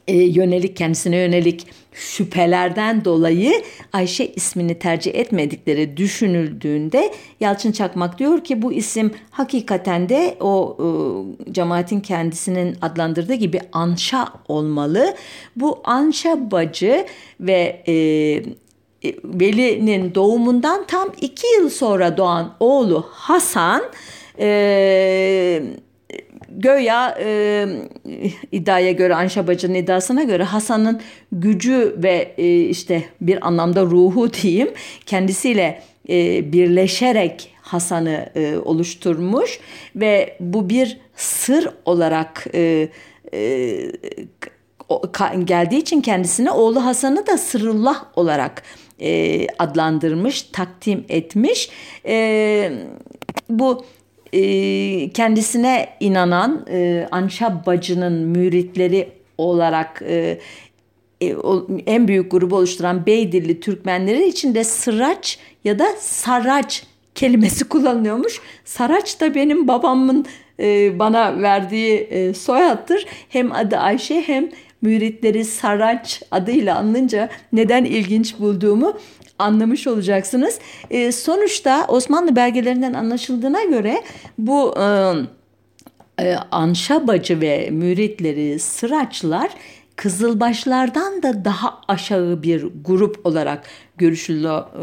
e, 0.07 0.15
yönelik 0.17 0.77
kendisine 0.77 1.17
yönelik 1.17 1.67
şüphelerden 1.93 3.05
dolayı 3.05 3.63
Ayşe 3.93 4.25
ismini 4.25 4.79
tercih 4.79 5.15
etmedikleri 5.15 5.97
düşünüldüğünde 5.97 7.13
Yalçın 7.39 7.71
Çakmak 7.71 8.19
diyor 8.19 8.43
ki 8.43 8.61
bu 8.61 8.73
isim 8.73 9.11
hakikaten 9.31 10.09
de 10.09 10.37
o 10.39 10.77
e, 10.79 11.53
cemaatin 11.53 11.99
kendisinin 11.99 12.77
adlandırdığı 12.81 13.33
gibi 13.33 13.59
Anşa 13.71 14.27
olmalı. 14.47 15.15
Bu 15.55 15.79
Anşa 15.83 16.51
bacı 16.51 17.05
ve 17.39 17.83
e, 17.87 17.93
e 17.93 19.15
Veli'nin 19.23 20.15
doğumundan 20.15 20.85
tam 20.87 21.09
iki 21.21 21.47
yıl 21.47 21.69
sonra 21.69 22.17
doğan 22.17 22.53
oğlu 22.59 23.05
Hasan 23.11 23.83
e, 24.39 25.63
Göya 26.57 27.17
e, 27.19 27.65
iddiaya 28.51 28.91
göre 28.91 29.15
Anşa 29.15 29.47
Bacı'nın 29.47 29.73
iddiasına 29.73 30.23
göre 30.23 30.43
Hasan'ın 30.43 31.01
gücü 31.31 31.95
ve 31.97 32.33
e, 32.37 32.59
işte 32.59 33.03
bir 33.21 33.47
anlamda 33.47 33.81
ruhu 33.81 34.33
diyeyim 34.33 34.69
kendisiyle 35.05 35.81
e, 36.09 36.51
birleşerek 36.53 37.51
Hasan'ı 37.61 38.29
e, 38.35 38.57
oluşturmuş 38.57 39.59
ve 39.95 40.37
bu 40.39 40.69
bir 40.69 40.97
sır 41.15 41.69
olarak 41.85 42.47
e, 42.53 42.89
e, 43.33 43.91
geldiği 45.45 45.77
için 45.77 46.01
kendisine 46.01 46.51
oğlu 46.51 46.85
Hasan'ı 46.85 47.27
da 47.27 47.37
Sırullah 47.37 48.05
olarak 48.15 48.63
e, 49.01 49.47
adlandırmış, 49.59 50.41
takdim 50.41 51.05
etmiş. 51.09 51.69
E, 52.05 52.71
bu 53.49 53.85
kendisine 55.13 55.89
inanan 55.99 56.65
e, 56.69 57.07
Anşa 57.11 57.65
bacının 57.65 58.13
müritleri 58.13 59.09
olarak 59.37 60.01
e, 60.07 60.39
en 61.85 62.07
büyük 62.07 62.31
grubu 62.31 62.55
oluşturan 62.55 63.05
Beydilli 63.05 63.59
Türkmenleri 63.59 64.27
içinde 64.27 64.63
Sıraç 64.63 65.39
ya 65.63 65.79
da 65.79 65.85
Saraç 65.99 66.83
kelimesi 67.15 67.63
kullanılıyormuş. 67.69 68.41
Saraç 68.65 69.21
da 69.21 69.35
benim 69.35 69.67
babamın 69.67 70.25
bana 70.99 71.41
verdiği 71.41 72.33
soyattır. 72.33 73.05
Hem 73.29 73.51
adı 73.51 73.77
Ayşe 73.77 74.21
hem 74.21 74.49
müritleri 74.81 75.45
Saraç 75.45 76.21
adıyla 76.31 76.77
anılınca 76.77 77.29
neden 77.53 77.85
ilginç 77.85 78.39
bulduğumu 78.39 78.97
anlamış 79.39 79.87
olacaksınız. 79.87 80.59
E, 80.89 81.11
sonuçta 81.11 81.85
Osmanlı 81.87 82.35
belgelerinden 82.35 82.93
anlaşıldığına 82.93 83.63
göre 83.63 84.03
bu 84.37 84.75
e, 84.79 85.13
e, 86.19 86.35
Anşa 86.51 87.07
bacı 87.07 87.41
ve 87.41 87.69
müritleri 87.71 88.59
Sıraçlar 88.59 89.49
Kızılbaşlardan 89.95 91.23
da 91.23 91.45
daha 91.45 91.81
aşağı 91.87 92.43
bir 92.43 92.65
grup 92.85 93.25
olarak 93.25 93.63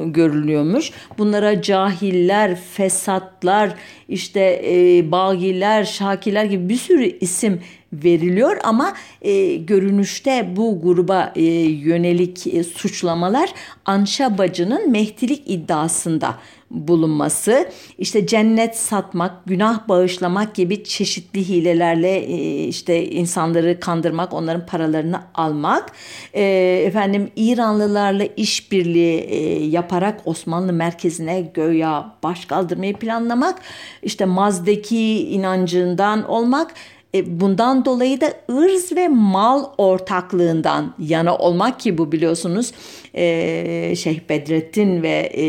görülüyormuş. 0.07 0.91
Bunlara 1.19 1.63
cahiller, 1.63 2.61
fesatlar, 2.61 3.75
işte 4.09 4.63
e, 4.67 5.11
bagiler, 5.13 5.85
şakiler 5.85 6.45
gibi 6.45 6.69
bir 6.69 6.77
sürü 6.77 7.05
isim 7.05 7.61
veriliyor 7.93 8.57
ama 8.65 8.95
e, 9.23 9.57
görünüşte 9.57 10.53
bu 10.57 10.81
gruba 10.83 11.33
e, 11.37 11.43
yönelik 11.63 12.47
e, 12.47 12.65
suçlamalar 12.65 13.55
Anşa 13.85 14.39
bacının 14.39 14.91
mehdilik 14.91 15.43
iddiasında 15.47 16.35
bulunması, 16.73 17.71
işte 17.99 18.27
cennet 18.27 18.77
satmak, 18.77 19.47
günah 19.47 19.89
bağışlamak 19.89 20.55
gibi 20.55 20.85
çeşitli 20.85 21.49
hilelerle 21.49 22.19
e, 22.19 22.65
işte 22.65 23.07
insanları 23.07 23.81
kandırmak, 23.81 24.33
onların 24.33 24.67
paralarını 24.67 25.21
almak, 25.35 25.93
e, 26.35 26.43
efendim 26.87 27.31
İranlılarla 27.37 28.25
işbirliği 28.25 29.21
e, 29.21 29.65
yaparak 29.65 30.21
Osmanlı 30.25 30.73
merkezine 30.73 31.41
göya 31.41 32.15
baş 32.23 32.45
kaldırmayı 32.45 32.97
planlamak, 32.97 33.59
işte 34.03 34.25
Mazdeki 34.25 35.29
inancından 35.29 36.29
olmak 36.29 36.75
bundan 37.15 37.85
dolayı 37.85 38.21
da 38.21 38.33
ırz 38.51 38.97
ve 38.97 39.09
mal 39.09 39.65
ortaklığından 39.79 40.95
yana 40.99 41.37
olmak 41.37 41.81
ki 41.81 41.99
bu 41.99 42.13
biliyorsunuz 42.13 42.73
e, 43.15 43.95
Şeyh 43.97 44.21
Bedrettin 44.29 45.03
ve 45.03 45.33
e, 45.37 45.45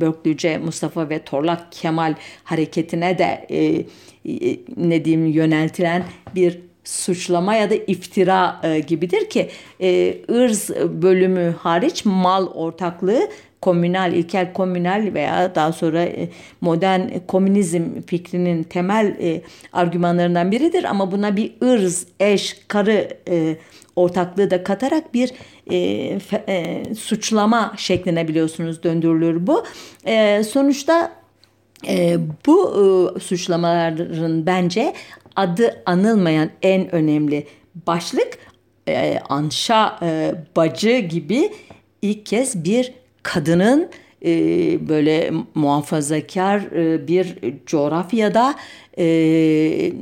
Börklüce 0.00 0.58
Mustafa 0.58 1.08
ve 1.08 1.18
Torlak 1.18 1.72
Kemal 1.72 2.14
hareketine 2.44 3.18
de 3.18 3.46
e, 3.50 3.84
e, 4.24 4.60
ne 4.76 5.04
diyeyim 5.04 5.26
yöneltilen 5.26 6.04
bir 6.34 6.58
suçlama 6.84 7.54
ya 7.54 7.70
da 7.70 7.74
iftira 7.74 8.60
e, 8.62 8.78
gibidir 8.78 9.30
ki 9.30 9.48
e, 9.80 10.18
ırz 10.30 10.70
bölümü 11.02 11.54
hariç 11.58 12.04
mal 12.04 12.46
ortaklığı 12.46 13.28
komünal, 13.60 14.12
ilkel 14.12 14.52
komünal 14.52 15.14
veya 15.14 15.54
daha 15.54 15.72
sonra 15.72 16.02
e, 16.02 16.28
modern 16.60 17.08
komünizm 17.26 18.02
fikrinin 18.06 18.62
temel 18.62 19.16
e, 19.20 19.42
argümanlarından 19.72 20.52
biridir. 20.52 20.84
Ama 20.84 21.12
buna 21.12 21.36
bir 21.36 21.52
ırz, 21.62 22.06
eş, 22.20 22.56
karı 22.68 23.08
e, 23.28 23.56
ortaklığı 23.96 24.50
da 24.50 24.64
katarak 24.64 25.14
bir 25.14 25.32
suçlama 26.94 27.74
şekline 27.76 28.28
biliyorsunuz 28.28 28.82
döndürülür 28.82 29.46
bu. 29.46 29.64
Sonuçta 30.44 31.12
bu 32.46 33.14
suçlamaların 33.20 34.46
bence 34.46 34.94
adı 35.36 35.82
anılmayan 35.86 36.50
en 36.62 36.94
önemli 36.94 37.46
başlık 37.86 38.38
e, 38.88 39.18
Anşa 39.28 39.98
bacı 40.56 40.98
gibi 40.98 41.52
ilk 42.02 42.26
kez 42.26 42.64
bir 42.64 42.92
kadının 43.28 43.88
e, 44.24 44.30
böyle 44.88 45.30
muhafazakar 45.54 46.60
e, 46.60 47.08
bir 47.08 47.36
coğrafyada 47.66 48.54
e, 48.98 49.92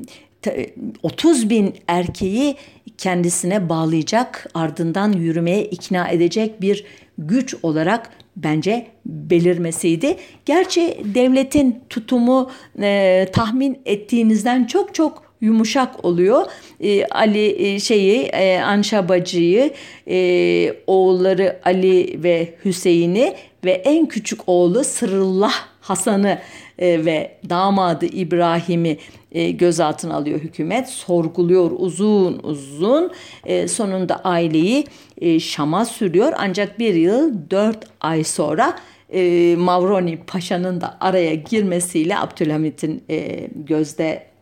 30 1.02 1.50
bin 1.50 1.74
erkeği 1.88 2.56
kendisine 2.98 3.68
bağlayacak 3.68 4.50
ardından 4.54 5.12
yürümeye 5.12 5.64
ikna 5.64 6.08
edecek 6.08 6.60
bir 6.60 6.84
güç 7.18 7.54
olarak 7.62 8.10
bence 8.36 8.86
belirmesiydi. 9.06 10.16
Gerçi 10.44 11.00
devletin 11.04 11.80
tutumu 11.90 12.50
e, 12.82 13.26
tahmin 13.32 13.78
ettiğinizden 13.84 14.64
çok 14.64 14.94
çok 14.94 15.25
yumuşak 15.40 16.04
oluyor. 16.04 16.46
E, 16.80 17.06
Ali 17.06 17.74
e, 17.74 17.80
şeyi 17.80 18.22
e, 18.22 18.60
Anşa 18.60 19.08
bacıyı, 19.08 19.70
e, 20.08 20.74
oğulları 20.86 21.60
Ali 21.64 22.22
ve 22.22 22.54
Hüseyin'i 22.64 23.34
ve 23.64 23.70
en 23.70 24.06
küçük 24.06 24.40
oğlu 24.46 24.84
Sırıllah 24.84 25.54
Hasan'ı 25.80 26.38
e, 26.78 27.04
ve 27.04 27.38
damadı 27.48 28.06
İbrahim'i 28.06 28.98
e, 29.32 29.50
gözaltına 29.50 30.14
alıyor 30.14 30.40
hükümet. 30.40 30.88
Sorguluyor 30.88 31.70
uzun 31.76 32.40
uzun. 32.42 33.12
E, 33.44 33.68
sonunda 33.68 34.16
aileyi 34.24 34.84
e, 35.20 35.40
Şam'a 35.40 35.84
sürüyor. 35.84 36.32
Ancak 36.36 36.78
bir 36.78 36.94
yıl 36.94 37.50
dört 37.50 37.84
ay 38.00 38.24
sonra 38.24 38.78
e, 39.12 39.56
Mavroni 39.56 40.18
Paşa'nın 40.26 40.80
da 40.80 40.96
araya 41.00 41.34
girmesiyle 41.34 42.18
Abdülhamit'in 42.18 43.02
e, 43.10 43.48
gözde 43.54 44.35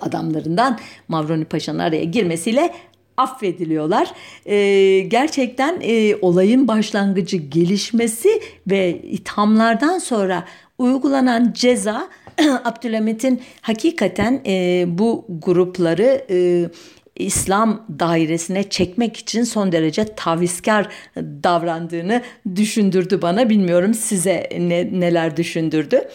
adamlarından 0.00 0.78
Mavroni 1.08 1.44
Paşa'nın 1.44 1.78
araya 1.78 2.04
girmesiyle 2.04 2.74
affediliyorlar. 3.16 4.12
E, 4.46 5.00
gerçekten 5.00 5.80
e, 5.82 6.16
olayın 6.16 6.68
başlangıcı 6.68 7.36
gelişmesi 7.36 8.28
ve 8.66 9.02
ithamlardan 9.02 9.98
sonra 9.98 10.44
uygulanan 10.78 11.52
ceza 11.52 12.08
Abdülhamit'in 12.64 13.42
hakikaten 13.60 14.40
e, 14.46 14.84
bu 14.88 15.26
grupları 15.28 16.24
e, 16.30 16.68
İslam 17.16 17.86
dairesine 17.98 18.62
çekmek 18.70 19.16
için 19.16 19.44
son 19.44 19.72
derece 19.72 20.14
tavizkar 20.14 20.88
davrandığını 21.16 22.22
düşündürdü 22.56 23.22
bana. 23.22 23.50
Bilmiyorum 23.50 23.94
size 23.94 24.48
ne, 24.58 25.00
neler 25.00 25.36
düşündürdü. 25.36 26.08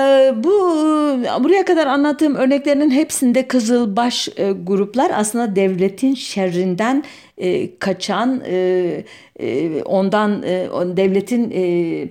Ee, 0.00 0.34
bu 0.36 0.50
buraya 1.44 1.64
kadar 1.64 1.86
anlattığım 1.86 2.34
örneklerin 2.34 2.90
hepsinde 2.90 3.48
kızılbaş 3.48 4.28
e, 4.36 4.52
gruplar 4.52 5.10
aslında 5.14 5.56
devletin 5.56 6.14
şerrinden 6.14 7.04
e, 7.38 7.78
kaçan 7.78 8.42
e, 8.46 9.04
e, 9.40 9.82
ondan 9.82 10.42
e, 10.42 10.68
devletin 10.96 11.50
e, 11.50 12.08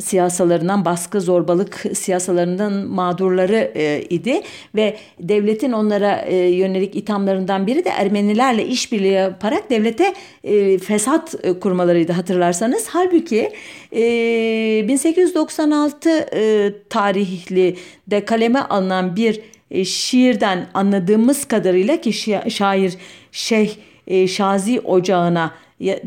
siyasalarından 0.00 0.84
baskı 0.84 1.20
zorbalık 1.20 1.84
siyasalarından 1.92 2.72
mağdurları 2.72 3.72
e, 3.74 4.02
idi 4.10 4.42
ve 4.74 4.96
devletin 5.20 5.72
onlara 5.72 6.16
e, 6.16 6.36
yönelik 6.36 6.96
ithamlarından 6.96 7.66
biri 7.66 7.84
de 7.84 7.88
Ermenilerle 7.88 8.66
işbirliği 8.66 9.12
yaparak 9.12 9.70
devlete 9.70 10.14
e, 10.44 10.78
fesat 10.78 11.34
e, 11.42 11.52
kurmalarıydı 11.52 12.12
hatırlarsanız. 12.12 12.88
Halbuki 12.88 13.52
e, 13.92 14.88
1896 14.88 16.10
e, 16.10 16.72
tarihli 16.90 17.76
de 18.06 18.24
kaleme 18.24 18.60
alınan 18.60 19.16
bir 19.16 19.40
e, 19.70 19.84
şiirden 19.84 20.66
anladığımız 20.74 21.44
kadarıyla 21.44 22.00
ki 22.00 22.12
şair 22.48 22.98
Şeyh 23.32 23.76
e, 24.12 24.28
Şazi 24.28 24.80
Ocağı'na 24.80 25.50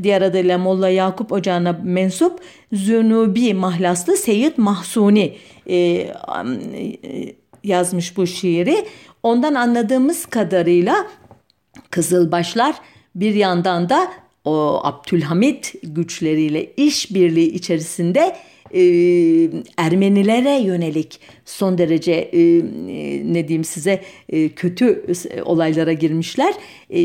diğer 0.04 0.22
adıyla 0.22 0.58
Molla 0.58 0.90
Yakup 0.90 1.32
Ocağı'na 1.32 1.80
mensup 1.84 2.40
Zünubi 2.74 3.54
mahlaslı 3.54 4.18
Seyyid 4.18 4.54
Mahsuni 4.58 5.38
e, 5.68 5.76
e, 5.78 6.12
yazmış 7.64 8.18
bu 8.18 8.28
şiiri. 8.28 8.86
Ondan 9.24 9.54
anladığımız 9.54 10.26
kadarıyla 10.26 11.08
Kızılbaşlar 11.90 12.76
bir 13.16 13.36
yandan 13.36 13.90
da 13.90 14.12
o 14.46 14.82
Abdülhamit 14.84 15.74
güçleriyle 15.84 16.74
işbirliği 16.78 17.52
içerisinde 17.54 18.36
Ermenilere 19.78 20.62
yönelik 20.62 21.20
son 21.46 21.78
derece 21.78 22.30
ne 23.26 23.48
diyeyim 23.48 23.64
size 23.64 24.02
kötü 24.56 25.06
olaylara 25.46 25.94
girmişler. 25.94 26.54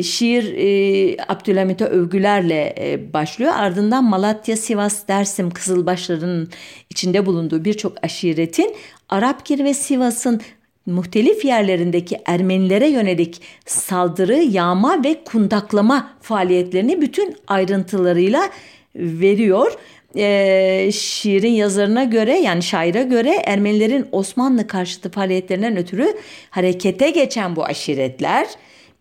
Şiir 0.02 0.54
e, 0.56 1.16
Abdülhamit'e 1.28 1.84
övgülerle 1.84 2.74
başlıyor. 3.12 3.52
Ardından 3.56 4.04
Malatya, 4.04 4.56
Sivas, 4.56 5.08
Dersim, 5.08 5.50
Kızılbaşların 5.50 6.48
içinde 6.90 7.26
bulunduğu 7.26 7.64
birçok 7.64 8.04
aşiretin 8.04 8.74
Arapgir 9.08 9.64
ve 9.64 9.74
Sivas'ın 9.74 10.40
muhtelif 10.86 11.44
yerlerindeki 11.44 12.18
Ermenilere 12.26 12.88
yönelik 12.88 13.42
saldırı, 13.66 14.36
yağma 14.36 15.04
ve 15.04 15.24
kundaklama 15.24 16.10
faaliyetlerini 16.20 17.00
bütün 17.00 17.36
ayrıntılarıyla 17.46 18.50
veriyor 18.94 19.72
e, 20.16 20.90
şiirin 20.92 21.52
yazarına 21.52 22.04
göre 22.04 22.38
yani 22.38 22.62
şaire 22.62 23.02
göre 23.02 23.42
Ermenilerin 23.44 24.06
Osmanlı 24.12 24.66
karşıtı 24.66 25.10
faaliyetlerinden 25.10 25.76
ötürü 25.76 26.14
harekete 26.50 27.10
geçen 27.10 27.56
bu 27.56 27.64
aşiretler 27.64 28.46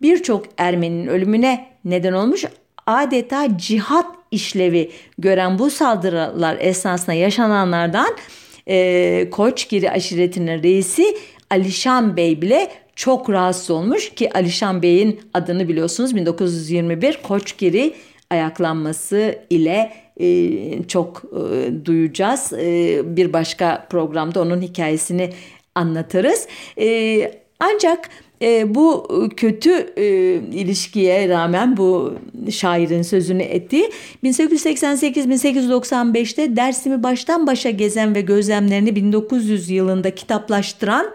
birçok 0.02 0.44
Ermeninin 0.58 1.06
ölümüne 1.06 1.66
neden 1.84 2.12
olmuş. 2.12 2.44
Adeta 2.86 3.58
cihat 3.58 4.06
işlevi 4.30 4.90
gören 5.18 5.58
bu 5.58 5.70
saldırılar 5.70 6.56
esnasında 6.60 7.12
yaşananlardan 7.12 8.16
e, 8.68 9.30
Koçgiri 9.30 9.90
aşiretinin 9.90 10.62
reisi 10.62 11.16
Alişan 11.50 12.16
Bey 12.16 12.42
bile 12.42 12.70
çok 12.96 13.30
rahatsız 13.30 13.70
olmuş 13.70 14.14
ki 14.14 14.32
Alişan 14.34 14.82
Bey'in 14.82 15.20
adını 15.34 15.68
biliyorsunuz 15.68 16.16
1921 16.16 17.20
Koçgiri 17.22 17.94
ayaklanması 18.30 19.38
ile 19.50 19.92
çok 20.88 21.22
e, 21.24 21.70
duyacağız. 21.84 22.52
E, 22.52 23.00
bir 23.16 23.32
başka 23.32 23.86
programda 23.90 24.42
onun 24.42 24.62
hikayesini 24.62 25.30
anlatırız. 25.74 26.46
Ancak 27.60 28.08
bu 28.66 29.08
kötü 29.36 29.94
ilişkiye 30.52 31.28
rağmen 31.28 31.76
bu 31.76 32.14
şairin 32.50 33.02
sözünü 33.02 33.42
etti. 33.42 33.90
1888-1895'te 34.24 36.56
Dersim'i 36.56 37.02
baştan 37.02 37.46
başa 37.46 37.70
gezen 37.70 38.14
ve 38.14 38.20
gözlemlerini 38.20 38.96
1900 38.96 39.70
yılında 39.70 40.14
kitaplaştıran 40.14 41.14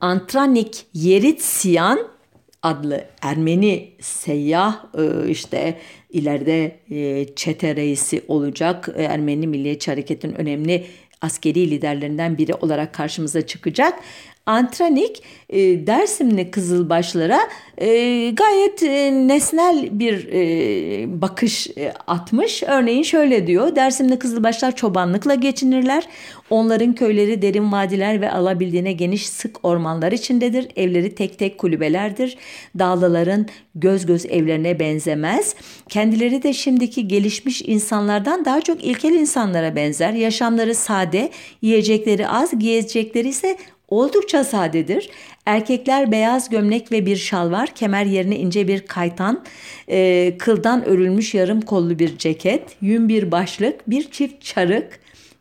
Antranik 0.00 0.86
Yeritsyan 0.94 2.17
adlı 2.62 3.04
Ermeni 3.22 3.90
seyyah 4.00 4.84
işte 5.28 5.78
ileride 6.10 6.78
e, 6.90 7.26
çete 7.34 7.76
reisi 7.76 8.24
olacak. 8.28 8.88
E, 8.96 9.02
Ermeni 9.02 9.46
Milliyetçi 9.46 9.90
Hareket'in 9.90 10.34
önemli 10.34 10.86
askeri 11.20 11.70
liderlerinden 11.70 12.38
biri 12.38 12.54
olarak 12.54 12.94
karşımıza 12.94 13.46
çıkacak. 13.46 14.00
Antranik 14.48 15.22
e, 15.48 15.86
Dersimli 15.86 16.50
Kızılbaşlara 16.50 17.40
e, 17.78 17.86
gayet 18.30 18.82
e, 18.82 19.12
nesnel 19.28 19.88
bir 19.92 20.28
e, 20.32 21.20
bakış 21.22 21.66
e, 21.76 21.92
atmış. 22.06 22.62
Örneğin 22.62 23.02
şöyle 23.02 23.46
diyor. 23.46 23.76
Dersimli 23.76 24.18
Kızılbaşlar 24.18 24.76
çobanlıkla 24.76 25.34
geçinirler. 25.34 26.04
Onların 26.50 26.94
köyleri 26.94 27.42
derin 27.42 27.72
vadiler 27.72 28.20
ve 28.20 28.30
alabildiğine 28.32 28.92
geniş 28.92 29.28
sık 29.28 29.64
ormanlar 29.64 30.12
içindedir. 30.12 30.68
Evleri 30.76 31.14
tek 31.14 31.38
tek 31.38 31.58
kulübelerdir. 31.58 32.36
Dağlıların 32.78 33.46
göz 33.74 34.06
göz 34.06 34.26
evlerine 34.26 34.80
benzemez. 34.80 35.54
Kendileri 35.88 36.42
de 36.42 36.52
şimdiki 36.52 37.08
gelişmiş 37.08 37.62
insanlardan 37.62 38.44
daha 38.44 38.60
çok 38.60 38.84
ilkel 38.84 39.12
insanlara 39.12 39.76
benzer. 39.76 40.12
Yaşamları 40.12 40.74
sade, 40.74 41.30
yiyecekleri 41.62 42.28
az, 42.28 42.58
giyecekleri 42.58 43.28
ise 43.28 43.56
oldukça 43.88 44.44
sadedir. 44.44 45.10
Erkekler 45.46 46.12
beyaz 46.12 46.48
gömlek 46.48 46.92
ve 46.92 47.06
bir 47.06 47.16
şal 47.16 47.50
var. 47.50 47.74
Kemer 47.74 48.04
yerine 48.04 48.36
ince 48.36 48.68
bir 48.68 48.86
kaytan, 48.86 49.44
e, 49.88 50.34
kıldan 50.38 50.84
örülmüş 50.84 51.34
yarım 51.34 51.60
kollu 51.60 51.98
bir 51.98 52.18
ceket, 52.18 52.62
yün 52.80 53.08
bir 53.08 53.30
başlık, 53.30 53.90
bir 53.90 54.10
çift 54.10 54.44
çarık. 54.44 55.00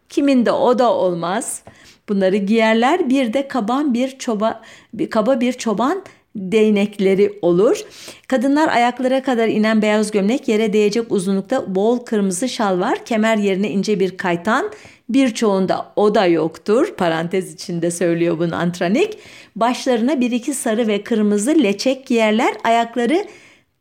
Kiminde 0.10 0.52
o 0.52 0.80
da 0.80 0.93
olmaz. 0.93 1.62
Bunları 2.10 2.38
giyerler. 2.38 3.10
Bir 3.10 3.34
de 3.34 3.48
kaban 3.48 3.93
bir 3.93 4.18
çoba, 4.18 4.62
bir 4.93 5.10
kaba 5.10 5.39
bir 5.39 5.54
çoban 5.54 6.04
değnekleri 6.36 7.39
olur. 7.41 7.82
Kadınlar 8.28 8.68
ayaklara 8.68 9.24
kadar 9.24 9.48
inen 9.48 9.82
beyaz 9.82 10.12
gömlek, 10.12 10.48
yere 10.48 10.74
değecek 10.74 11.12
uzunlukta 11.12 11.76
bol 11.76 12.00
kırmızı 12.00 12.50
şal 12.50 12.80
var. 12.80 13.06
Kemer 13.06 13.38
yerine 13.38 13.70
ince 13.70 14.00
bir 14.00 14.18
kaytan, 14.18 14.72
birçoğunda 15.10 15.91
o 15.95 16.16
da 16.16 16.26
yoktur. 16.26 16.93
Parantez 16.97 17.53
içinde 17.53 17.91
söylüyor 17.91 18.39
bunu 18.39 18.55
antranik. 18.55 19.18
Başlarına 19.55 20.20
bir 20.20 20.32
iki 20.32 20.53
sarı 20.53 20.88
ve 20.88 21.03
kırmızı 21.03 21.64
leçek 21.64 22.08
giyerler. 22.08 22.53
Ayakları 22.64 23.26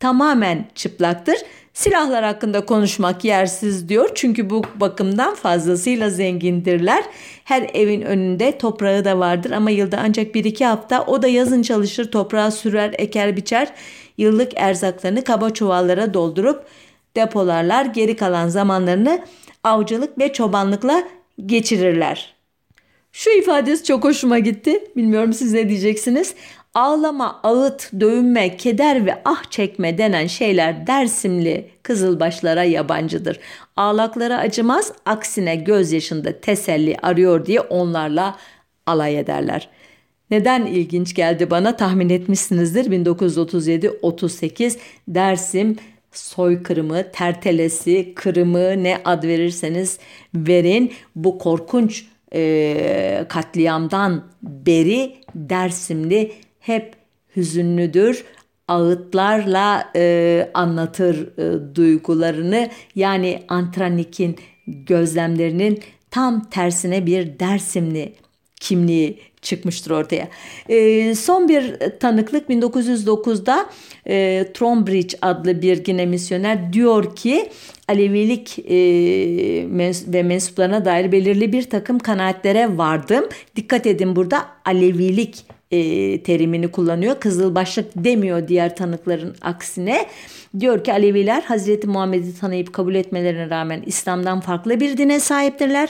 tamamen 0.01 0.67
çıplaktır. 0.75 1.37
Silahlar 1.77 2.25
hakkında 2.25 2.67
konuşmak 2.67 3.25
yersiz 3.25 3.89
diyor. 3.89 4.11
Çünkü 4.15 4.51
bu 4.51 4.63
bakımdan 4.75 5.35
fazlasıyla 5.35 6.11
zengindirler. 6.11 7.05
Her 7.45 7.71
evin 7.75 8.03
önünde 8.03 8.59
toprağı 8.59 9.05
da 9.05 9.19
vardır 9.19 9.51
ama 9.51 9.71
yılda 9.71 9.99
ancak 10.05 10.35
bir 10.35 10.45
iki 10.45 10.65
hafta 10.65 11.05
o 11.07 11.23
da 11.23 11.29
yazın 11.29 11.63
çalışır 11.63 12.11
toprağı 12.11 12.53
sürer 12.53 12.95
eker 12.99 13.37
biçer. 13.37 13.69
Yıllık 14.19 14.53
erzaklarını 14.57 15.25
kaba 15.25 15.51
çuvallara 15.51 16.15
doldurup 16.15 16.67
depolarlar. 17.17 17.85
Geri 17.85 18.17
kalan 18.17 18.49
zamanlarını 18.49 19.21
avcılık 19.65 20.19
ve 20.19 20.33
çobanlıkla 20.33 21.03
geçirirler. 21.47 22.37
Şu 23.13 23.31
ifadesi 23.31 23.85
çok 23.85 24.05
hoşuma 24.05 24.39
gitti. 24.39 24.85
Bilmiyorum 24.97 25.33
siz 25.33 25.53
ne 25.53 25.69
diyeceksiniz. 25.69 26.35
Ağlama, 26.75 27.41
ağıt, 27.43 27.93
dövünme, 28.01 28.57
keder 28.57 29.07
ve 29.07 29.23
ah 29.25 29.51
çekme 29.51 29.99
denen 29.99 30.27
şeyler 30.27 30.87
Dersimli 30.87 31.71
kızılbaşlara 31.83 32.65
yabancıdır. 32.65 33.41
Ağlaklara 33.77 34.39
acımaz, 34.39 34.93
aksine 35.05 35.57
gözyaşında 35.57 36.41
teselli 36.41 36.97
arıyor 37.03 37.47
diye 37.47 37.61
onlarla 37.61 38.37
alay 38.87 39.19
ederler. 39.19 39.69
Neden 40.31 40.67
ilginç 40.67 41.15
geldi 41.15 41.51
bana 41.51 41.77
tahmin 41.77 42.09
etmişsinizdir. 42.09 42.85
1937-38 42.85 44.77
Dersim 45.09 45.77
soykırımı, 46.19 47.13
tertelesi, 47.13 48.15
kırımı 48.15 48.83
ne 48.83 48.99
ad 49.05 49.25
verirseniz 49.25 49.99
verin 50.35 50.93
bu 51.17 51.39
korkunç 51.39 52.07
e, 52.35 53.25
katliamdan 53.29 54.25
beri 54.43 55.17
Dersimli 55.35 56.33
hep 56.61 56.95
hüzünlüdür. 57.37 58.25
Ağıtlarla 58.69 59.91
e, 59.97 60.51
anlatır 60.55 61.39
e, 61.39 61.75
duygularını 61.75 62.71
yani 62.95 63.43
Antranik'in 63.49 64.37
gözlemlerinin 64.67 65.81
tam 66.11 66.51
tersine 66.51 67.07
bir 67.07 67.39
Dersimli 67.39 68.13
kimliği 68.61 69.19
çıkmıştır 69.43 69.91
ortaya. 69.91 70.29
E, 70.69 71.15
son 71.15 71.49
bir 71.49 71.75
tanıklık 72.01 72.51
1909'da 72.51 73.67
e, 74.07 74.47
Trombridge 74.55 75.19
adlı 75.23 75.63
bir 75.63 75.85
Gine 75.85 76.07
misyoner 76.07 76.73
diyor 76.73 77.17
ki 77.17 77.51
Alevilik 77.89 78.59
e, 78.59 78.75
mens- 79.65 80.13
ve 80.13 80.23
mensuplarına 80.23 80.85
dair 80.85 81.13
belirli 81.13 81.53
bir 81.53 81.71
takım 81.71 81.99
kanaatlere 81.99 82.79
vardım. 82.79 83.25
Dikkat 83.57 83.87
edin 83.87 84.17
burada 84.17 84.47
Alevilik 84.65 85.56
e, 85.71 86.23
terimini 86.23 86.69
kullanıyor. 86.69 87.21
Kızılbaşlık 87.21 87.87
demiyor 87.97 88.49
diğer 88.49 88.77
tanıkların 88.77 89.37
aksine. 89.43 90.07
Diyor 90.61 90.85
ki 90.85 90.93
Aleviler 90.93 91.43
Hazreti 91.43 91.87
Muhammed'i 91.87 92.39
tanıyıp 92.39 92.73
kabul 92.73 92.95
etmelerine 92.95 93.51
rağmen 93.51 93.83
İslam'dan 93.87 94.41
farklı 94.41 94.81
bir 94.81 94.97
dine 94.97 95.21
sahiptirler. 95.21 95.89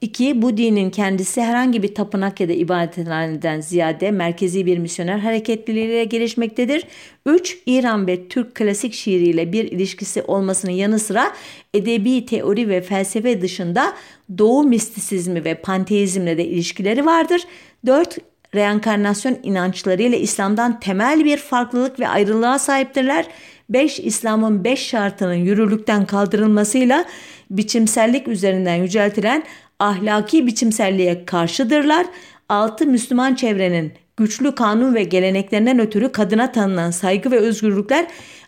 İki, 0.00 0.42
bu 0.42 0.56
dinin 0.56 0.90
kendisi 0.90 1.42
herhangi 1.42 1.82
bir 1.82 1.94
tapınak 1.94 2.40
ya 2.40 2.48
da 2.48 2.52
ibadethaneden 2.52 3.60
ziyade 3.60 4.10
merkezi 4.10 4.66
bir 4.66 4.78
misyoner 4.78 5.18
hareketliliğiyle 5.18 6.04
gelişmektedir. 6.04 6.86
Üç, 7.26 7.58
İran 7.66 8.06
ve 8.06 8.28
Türk 8.28 8.54
klasik 8.54 8.92
şiiriyle 8.92 9.52
bir 9.52 9.64
ilişkisi 9.64 10.22
olmasının 10.22 10.72
yanı 10.72 10.98
sıra 10.98 11.32
edebi 11.74 12.26
teori 12.26 12.68
ve 12.68 12.80
felsefe 12.80 13.42
dışında 13.42 13.94
Doğu 14.38 14.64
mistisizmi 14.64 15.44
ve 15.44 15.54
panteizmle 15.54 16.38
de 16.38 16.44
ilişkileri 16.44 17.06
vardır. 17.06 17.42
Dört, 17.86 18.18
reenkarnasyon 18.54 19.38
inançlarıyla 19.42 20.18
İslam'dan 20.18 20.80
temel 20.80 21.24
bir 21.24 21.36
farklılık 21.36 22.00
ve 22.00 22.08
ayrılığa 22.08 22.58
sahiptirler. 22.58 23.26
5. 23.68 24.00
İslam'ın 24.00 24.64
5 24.64 24.86
şartının 24.86 25.34
yürürlükten 25.34 26.06
kaldırılmasıyla 26.06 27.04
biçimsellik 27.50 28.28
üzerinden 28.28 28.74
yüceltilen 28.74 29.42
ahlaki 29.78 30.46
biçimselliğe 30.46 31.24
karşıdırlar. 31.24 32.06
6. 32.48 32.86
Müslüman 32.86 33.34
çevrenin 33.34 33.92
güçlü 34.16 34.54
kanun 34.54 34.94
ve 34.94 35.04
geleneklerinden 35.04 35.78
ötürü 35.78 36.12
kadına 36.12 36.52
tanınan 36.52 36.90
saygı 36.90 37.30
ve 37.30 37.38
özgürlükler 37.38 38.06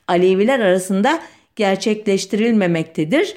Aleviler 0.09 0.61
arasında 0.61 1.21
gerçekleştirilmemektedir. 1.57 3.37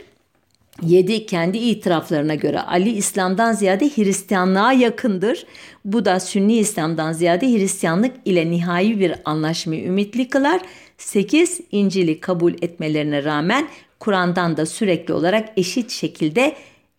7. 0.84 1.26
Kendi 1.26 1.58
itiraflarına 1.58 2.36
göre 2.36 2.60
Ali 2.62 2.90
İslam'dan 2.90 3.54
ziyade 3.54 3.90
Hristiyanlığa 3.90 4.74
yakındır. 4.74 5.46
Bu 5.86 6.06
da 6.06 6.20
Sünni 6.20 6.58
İslam'dan 6.58 7.14
ziyade 7.14 7.48
Hristiyanlık 7.48 8.12
ile 8.26 8.52
nihai 8.52 9.00
bir 9.00 9.14
anlaşmayı 9.26 9.86
ümitli 9.86 10.30
kılar. 10.30 10.62
8. 10.98 11.62
İncil'i 11.72 12.20
kabul 12.20 12.54
etmelerine 12.62 13.24
rağmen 13.24 13.68
Kur'an'dan 14.00 14.58
da 14.58 14.66
sürekli 14.66 15.14
olarak 15.14 15.50
eşit 15.58 15.92
şekilde 15.92 16.56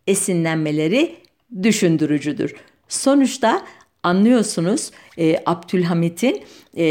esinlenmeleri 0.07 1.15
düşündürücüdür. 1.63 2.55
Sonuçta 2.89 3.63
anlıyorsunuz 4.03 4.91
e, 5.19 5.37
Abdülhamit'in 5.47 6.43
e, 6.77 6.85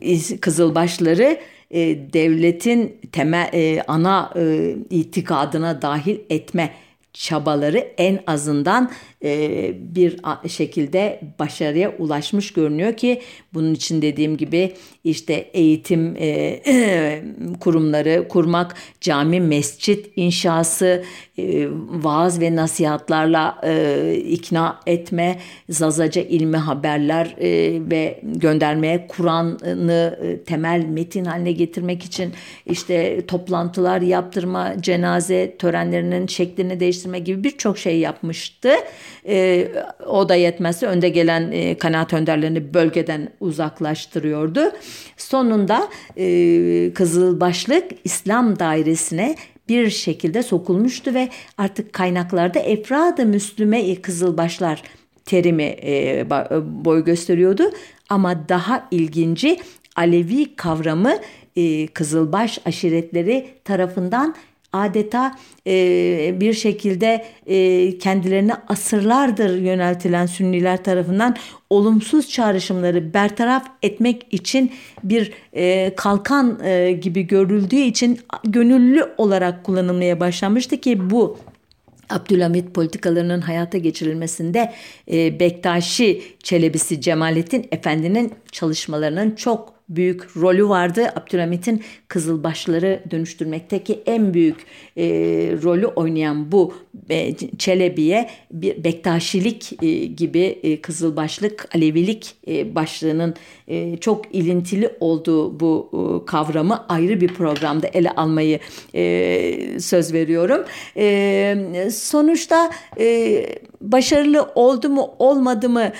e 0.00 0.36
Kızılbaşları 0.40 1.38
e, 1.72 2.12
devletin 2.12 2.96
temel 3.12 3.50
e, 3.54 3.82
ana 3.88 4.32
e, 4.36 4.74
itikadına 4.90 5.82
dahil 5.82 6.18
etme 6.30 6.70
çabaları 7.12 7.78
en 7.78 8.20
azından 8.26 8.90
e, 9.24 9.70
bir 9.94 10.20
şekilde 10.48 11.20
başarıya 11.38 11.96
ulaşmış 11.98 12.52
görünüyor 12.52 12.96
ki 12.96 13.22
bunun 13.54 13.74
için 13.74 14.02
dediğim 14.02 14.36
gibi 14.36 14.72
işte 15.04 15.34
eğitim 15.34 16.16
e, 16.18 16.62
kurumları 17.60 18.28
kurmak, 18.28 18.74
cami, 19.00 19.40
mescit 19.40 20.10
inşası, 20.16 21.04
e, 21.38 21.68
vaaz 21.88 22.40
ve 22.40 22.56
nasihatlarla 22.56 23.60
e, 23.64 24.14
ikna 24.28 24.80
etme, 24.86 25.38
zazaca 25.68 26.22
ilmi 26.22 26.56
haberler 26.56 27.34
e, 27.38 27.80
ve 27.90 28.20
göndermeye 28.22 29.06
Kur'an'ı 29.06 30.18
e, 30.22 30.44
temel 30.44 30.84
metin 30.84 31.24
haline 31.24 31.52
getirmek 31.52 32.04
için 32.04 32.32
işte 32.66 33.26
toplantılar 33.26 34.00
yaptırma, 34.00 34.82
cenaze 34.82 35.56
törenlerinin 35.58 36.26
şeklini 36.26 36.80
değiştirme 36.80 37.01
gibi 37.18 37.44
birçok 37.44 37.78
şey 37.78 37.98
yapmıştı. 37.98 38.70
E, 39.26 39.68
o 40.06 40.28
da 40.28 40.34
yetmezse 40.34 40.86
önde 40.86 41.08
gelen 41.08 41.52
e, 41.52 41.78
kanaat 41.78 42.12
önderlerini 42.12 42.74
bölgeden 42.74 43.28
uzaklaştırıyordu. 43.40 44.72
Sonunda 45.16 45.88
e, 46.16 46.92
Kızılbaşlık 46.94 47.84
İslam 48.04 48.58
dairesine 48.58 49.36
bir 49.68 49.90
şekilde 49.90 50.42
sokulmuştu 50.42 51.14
ve 51.14 51.28
artık 51.58 51.92
kaynaklarda 51.92 52.58
Efrad-ı 52.58 53.26
Müslüme 53.26 53.94
Kızılbaşlar 53.94 54.82
terimi 55.24 55.76
e, 55.82 56.26
boy 56.84 57.04
gösteriyordu. 57.04 57.62
Ama 58.08 58.48
daha 58.48 58.88
ilginci 58.90 59.60
Alevi 59.96 60.56
kavramı 60.56 61.12
e, 61.56 61.86
Kızılbaş 61.86 62.58
aşiretleri 62.66 63.48
tarafından 63.64 64.34
adeta 64.72 65.34
e, 65.66 66.40
bir 66.40 66.52
şekilde 66.52 67.24
e, 67.46 67.98
kendilerine 67.98 68.52
asırlardır 68.68 69.58
yöneltilen 69.58 70.26
Sünniler 70.26 70.84
tarafından 70.84 71.36
olumsuz 71.70 72.30
çağrışımları 72.30 73.14
bertaraf 73.14 73.66
etmek 73.82 74.26
için 74.30 74.72
bir 75.04 75.32
e, 75.52 75.94
kalkan 75.96 76.64
e, 76.64 76.92
gibi 76.92 77.26
görüldüğü 77.26 77.76
için 77.76 78.18
gönüllü 78.44 79.08
olarak 79.18 79.64
kullanılmaya 79.64 80.20
başlanmıştı 80.20 80.76
ki 80.76 81.10
bu 81.10 81.38
Abdülhamit 82.10 82.74
politikalarının 82.74 83.40
hayata 83.40 83.78
geçirilmesinde 83.78 84.72
e, 85.12 85.40
Bektaşi 85.40 86.22
Çelebisi 86.42 87.00
Cemalettin 87.00 87.66
Efendi'nin 87.70 88.32
çalışmalarının 88.52 89.30
çok 89.30 89.82
büyük 89.88 90.36
rolü 90.36 90.68
vardı. 90.68 91.06
Abdülhamit'in 91.16 91.82
Kızılbaşları 92.08 93.02
dönüştürmekteki 93.10 94.02
en 94.06 94.34
büyük 94.34 94.66
e, 94.96 95.04
rolü 95.62 95.86
oynayan 95.86 96.52
bu 96.52 96.74
e, 97.10 97.36
Çelebi'ye 97.58 98.30
bir 98.52 98.84
Bektaşilik 98.84 99.82
e, 99.82 100.04
gibi 100.04 100.40
e, 100.40 100.80
Kızılbaşlık, 100.80 101.68
Alevilik 101.74 102.34
e, 102.48 102.74
başlığının 102.74 103.34
e, 103.68 103.96
çok 103.96 104.34
ilintili 104.34 104.90
olduğu 105.00 105.60
bu 105.60 105.90
e, 105.92 106.26
kavramı 106.26 106.86
ayrı 106.88 107.20
bir 107.20 107.28
programda 107.28 107.86
ele 107.86 108.10
almayı 108.10 108.58
e, 108.94 109.80
söz 109.80 110.12
veriyorum. 110.12 110.64
E, 110.96 111.88
sonuçta 111.92 112.70
e, 113.00 113.46
başarılı 113.80 114.50
oldu 114.54 114.88
mu 114.88 115.10
olmadı 115.18 115.68
mı 115.68 115.92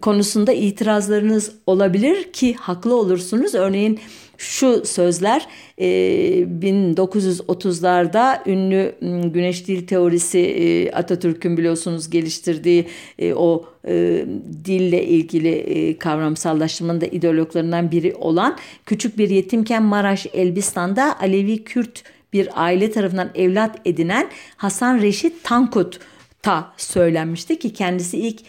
konusunda 0.00 0.52
itirazlarınız 0.52 1.52
olabilir 1.66 2.32
ki 2.32 2.54
haklı 2.54 2.96
olursunuz. 2.96 3.54
Örneğin 3.54 4.00
şu 4.38 4.86
sözler 4.86 5.46
1930'larda 5.78 8.50
ünlü 8.50 8.94
güneş 9.32 9.66
dil 9.66 9.86
teorisi 9.86 10.90
Atatürk'ün 10.94 11.56
biliyorsunuz 11.56 12.10
geliştirdiği 12.10 12.86
o 13.36 13.64
dille 14.64 15.04
ilgili 15.04 15.96
kavramsallaştırmanın 15.98 17.00
da 17.00 17.06
ideologlarından 17.06 17.90
biri 17.90 18.14
olan 18.14 18.58
küçük 18.86 19.18
bir 19.18 19.30
yetimken 19.30 19.82
Maraş 19.82 20.26
Elbistan'da 20.32 21.20
Alevi 21.20 21.64
Kürt 21.64 22.04
bir 22.32 22.48
aile 22.54 22.90
tarafından 22.90 23.30
evlat 23.34 23.78
edinen 23.84 24.28
Hasan 24.56 25.02
Reşit 25.02 25.44
Tankut 25.44 26.00
ta 26.42 26.72
söylenmişti 26.76 27.58
ki 27.58 27.72
kendisi 27.72 28.18
ilk 28.18 28.40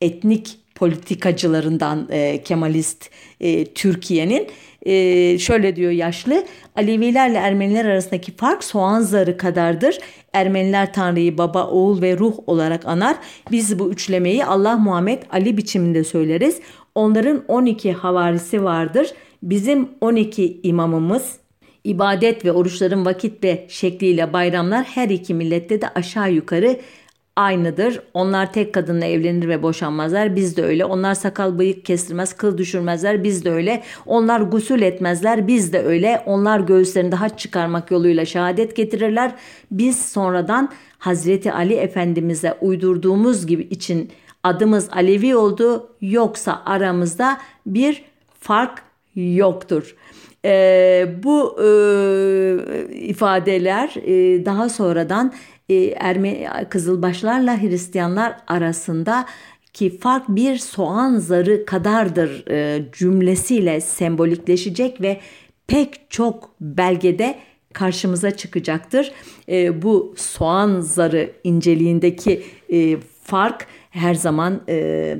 etnik 0.00 0.58
politikacılarından 0.74 2.08
e, 2.10 2.42
Kemalist 2.42 3.10
e, 3.40 3.64
Türkiye'nin 3.64 4.48
e, 4.86 5.38
şöyle 5.38 5.76
diyor 5.76 5.90
yaşlı 5.90 6.44
Alevilerle 6.76 7.38
Ermeniler 7.38 7.84
arasındaki 7.84 8.36
fark 8.36 8.64
soğan 8.64 9.00
zarı 9.00 9.36
kadardır. 9.36 9.98
Ermeniler 10.32 10.92
Tanrı'yı 10.92 11.38
baba, 11.38 11.66
oğul 11.66 12.02
ve 12.02 12.18
ruh 12.18 12.34
olarak 12.46 12.86
anar. 12.86 13.16
Biz 13.50 13.78
bu 13.78 13.90
üçlemeyi 13.90 14.44
Allah 14.44 14.76
Muhammed 14.76 15.22
Ali 15.30 15.56
biçiminde 15.56 16.04
söyleriz. 16.04 16.60
Onların 16.94 17.44
12 17.48 17.92
havarisi 17.92 18.64
vardır. 18.64 19.12
Bizim 19.42 19.88
12 20.00 20.60
imamımız 20.62 21.38
ibadet 21.84 22.44
ve 22.44 22.52
oruçların 22.52 23.04
vakit 23.04 23.44
ve 23.44 23.66
şekliyle 23.68 24.32
bayramlar 24.32 24.84
her 24.84 25.08
iki 25.08 25.34
millette 25.34 25.80
de 25.80 25.88
aşağı 25.88 26.32
yukarı 26.32 26.80
aynıdır. 27.36 28.00
Onlar 28.14 28.52
tek 28.52 28.72
kadınla 28.74 29.04
evlenir 29.04 29.48
ve 29.48 29.62
boşanmazlar. 29.62 30.36
Biz 30.36 30.56
de 30.56 30.64
öyle. 30.64 30.84
Onlar 30.84 31.14
sakal 31.14 31.58
bıyık 31.58 31.84
kestirmez, 31.84 32.32
kıl 32.32 32.58
düşürmezler. 32.58 33.24
Biz 33.24 33.44
de 33.44 33.50
öyle. 33.50 33.82
Onlar 34.06 34.40
gusül 34.40 34.82
etmezler. 34.82 35.46
Biz 35.48 35.72
de 35.72 35.82
öyle. 35.82 36.22
Onlar 36.26 36.60
göğüslerinde 36.60 37.16
haç 37.16 37.38
çıkarmak 37.38 37.90
yoluyla 37.90 38.24
şehadet 38.24 38.76
getirirler. 38.76 39.34
Biz 39.70 39.98
sonradan 39.98 40.72
Hazreti 40.98 41.52
Ali 41.52 41.74
Efendimiz'e 41.74 42.54
uydurduğumuz 42.60 43.46
gibi 43.46 43.62
için 43.62 44.10
adımız 44.42 44.88
Alevi 44.92 45.36
oldu. 45.36 45.90
Yoksa 46.00 46.62
aramızda 46.66 47.38
bir 47.66 48.04
fark 48.40 48.82
yoktur. 49.14 49.96
Ee, 50.44 51.08
bu 51.22 51.56
e, 51.62 51.66
ifadeler 52.90 53.94
e, 54.04 54.44
daha 54.44 54.68
sonradan 54.68 55.26
e, 55.26 55.55
Ermeni 55.70 56.48
Kızılbaşlarla 56.70 57.62
Hristiyanlar 57.62 58.36
arasında 58.46 59.26
ki 59.72 59.98
fark 59.98 60.28
bir 60.28 60.56
soğan 60.56 61.18
zarı 61.18 61.66
kadardır 61.66 62.50
e, 62.50 62.84
cümlesiyle 62.92 63.80
sembolikleşecek 63.80 65.00
ve 65.00 65.20
pek 65.66 66.10
çok 66.10 66.50
belgede 66.60 67.38
karşımıza 67.72 68.30
çıkacaktır. 68.30 69.12
E, 69.48 69.82
bu 69.82 70.14
soğan 70.16 70.80
zarı 70.80 71.30
inceliğindeki 71.44 72.42
e, 72.72 72.96
fark 73.22 73.66
her 73.90 74.14
zaman 74.14 74.60
e, 74.68 75.18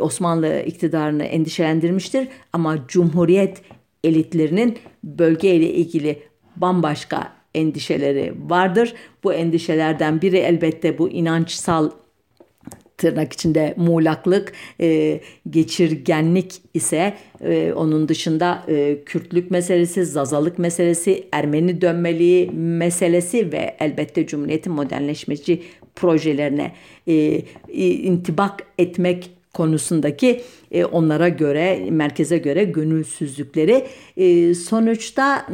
Osmanlı 0.00 0.62
iktidarını 0.66 1.24
endişelendirmiştir 1.24 2.28
ama 2.52 2.78
Cumhuriyet 2.88 3.62
elitlerinin 4.04 4.78
bölgeyle 5.04 5.74
ilgili 5.74 6.22
bambaşka 6.56 7.39
endişeleri 7.54 8.34
vardır. 8.46 8.94
Bu 9.24 9.32
endişelerden 9.32 10.22
biri 10.22 10.36
elbette 10.36 10.98
bu 10.98 11.10
inançsal 11.10 11.90
tırnak 13.00 13.32
içinde 13.32 13.74
muğlaklık, 13.76 14.52
e, 14.80 15.20
geçirgenlik 15.50 16.52
ise 16.74 17.14
e, 17.44 17.72
onun 17.72 18.08
dışında 18.08 18.64
e, 18.68 18.98
Kürtlük 19.06 19.50
meselesi, 19.50 20.04
Zazalık 20.04 20.58
meselesi, 20.58 21.28
Ermeni 21.32 21.80
dönmeliği 21.80 22.50
meselesi 22.50 23.52
ve 23.52 23.76
elbette 23.80 24.26
Cumhuriyet'in 24.26 24.72
modernleşmeci 24.72 25.62
projelerine 25.96 26.72
e, 27.06 27.42
intibak 27.82 28.66
etmek 28.78 29.30
konusundaki 29.54 30.40
e, 30.70 30.84
onlara 30.84 31.28
göre 31.28 31.90
merkeze 31.90 32.38
göre 32.38 32.64
gönülsüzlükleri 32.64 33.86
e, 34.16 34.54
sonuçta 34.54 35.46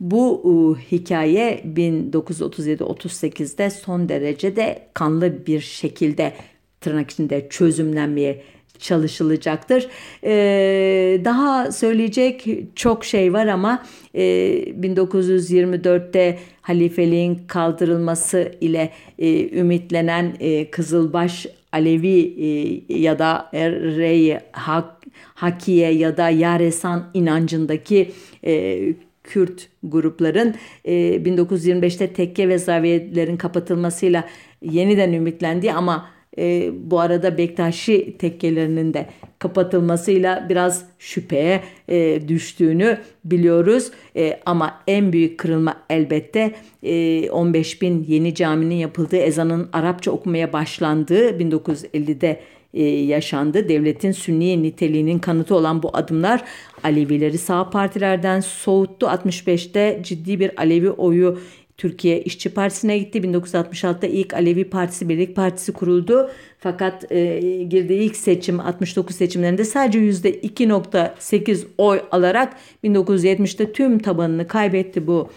bu 0.00 0.78
hikaye 0.92 1.62
1937-38'de 1.76 3.70
son 3.70 4.08
derece 4.08 4.56
de 4.56 4.88
kanlı 4.94 5.46
bir 5.46 5.60
şekilde 5.60 6.32
tırnak 6.80 7.10
içinde 7.10 7.46
çözümlenmeye 7.50 8.42
çalışılacaktır. 8.78 9.88
Ee, 10.24 11.20
daha 11.24 11.72
söyleyecek 11.72 12.46
çok 12.74 13.04
şey 13.04 13.32
var 13.32 13.46
ama 13.46 13.82
e, 14.14 14.22
1924'te 14.80 16.38
halifeliğin 16.62 17.34
kaldırılması 17.46 18.52
ile 18.60 18.90
e, 19.18 19.58
ümitlenen 19.58 20.36
e, 20.40 20.70
Kızılbaş 20.70 21.46
Alevi 21.72 22.34
e, 22.88 22.98
ya 22.98 23.18
da 23.18 23.50
Rey 23.52 24.38
Hak, 24.52 25.02
Hakiye 25.34 25.90
ya 25.90 26.16
da 26.16 26.30
Yaresan 26.30 27.10
inancındaki 27.14 28.12
e, 28.44 28.78
Kürt 29.24 29.68
grupların 29.82 30.54
e, 30.84 30.92
1925'te 31.16 32.12
tekke 32.12 32.48
ve 32.48 32.58
zaviyelerin 32.58 33.36
kapatılmasıyla 33.36 34.24
yeniden 34.62 35.12
ümitlendiği 35.12 35.72
ama 35.72 36.15
e, 36.38 36.70
bu 36.90 37.00
arada 37.00 37.38
Bektaşi 37.38 38.16
tekkelerinin 38.18 38.94
de 38.94 39.06
kapatılmasıyla 39.38 40.46
biraz 40.48 40.84
şüpheye 40.98 41.62
e, 41.88 42.28
düştüğünü 42.28 42.98
biliyoruz. 43.24 43.90
E, 44.16 44.40
ama 44.46 44.80
en 44.86 45.12
büyük 45.12 45.38
kırılma 45.38 45.76
elbette 45.90 46.54
e, 46.82 47.30
15 47.30 47.82
bin 47.82 48.04
yeni 48.08 48.34
caminin 48.34 48.74
yapıldığı 48.74 49.16
ezanın 49.16 49.68
Arapça 49.72 50.10
okumaya 50.10 50.52
başlandığı 50.52 51.30
1950'de 51.30 52.40
e, 52.74 52.84
yaşandı. 52.84 53.68
Devletin 53.68 54.12
sünni 54.12 54.62
niteliğinin 54.62 55.18
kanıtı 55.18 55.54
olan 55.54 55.82
bu 55.82 55.90
adımlar 55.92 56.44
Alevileri 56.84 57.38
sağ 57.38 57.70
partilerden 57.70 58.40
soğuttu. 58.40 59.06
65'te 59.06 60.00
ciddi 60.02 60.40
bir 60.40 60.60
Alevi 60.60 60.90
oyu 60.90 61.38
Türkiye 61.76 62.22
İşçi 62.22 62.54
Partisi'ne 62.54 62.98
gitti. 62.98 63.18
1966'da 63.18 64.06
ilk 64.06 64.34
Alevi 64.34 64.64
Partisi 64.64 65.08
Birlik 65.08 65.36
Partisi 65.36 65.72
kuruldu. 65.72 66.30
Fakat 66.58 67.12
e, 67.12 67.38
girdiği 67.62 68.00
ilk 68.00 68.16
seçim 68.16 68.60
69 68.60 69.16
seçimlerinde 69.16 69.64
sadece 69.64 69.98
%2.8 69.98 71.66
oy 71.78 72.00
alarak 72.10 72.56
1970'te 72.84 73.72
tüm 73.72 73.98
tabanını 73.98 74.46
kaybetti 74.46 75.06
bu 75.06 75.30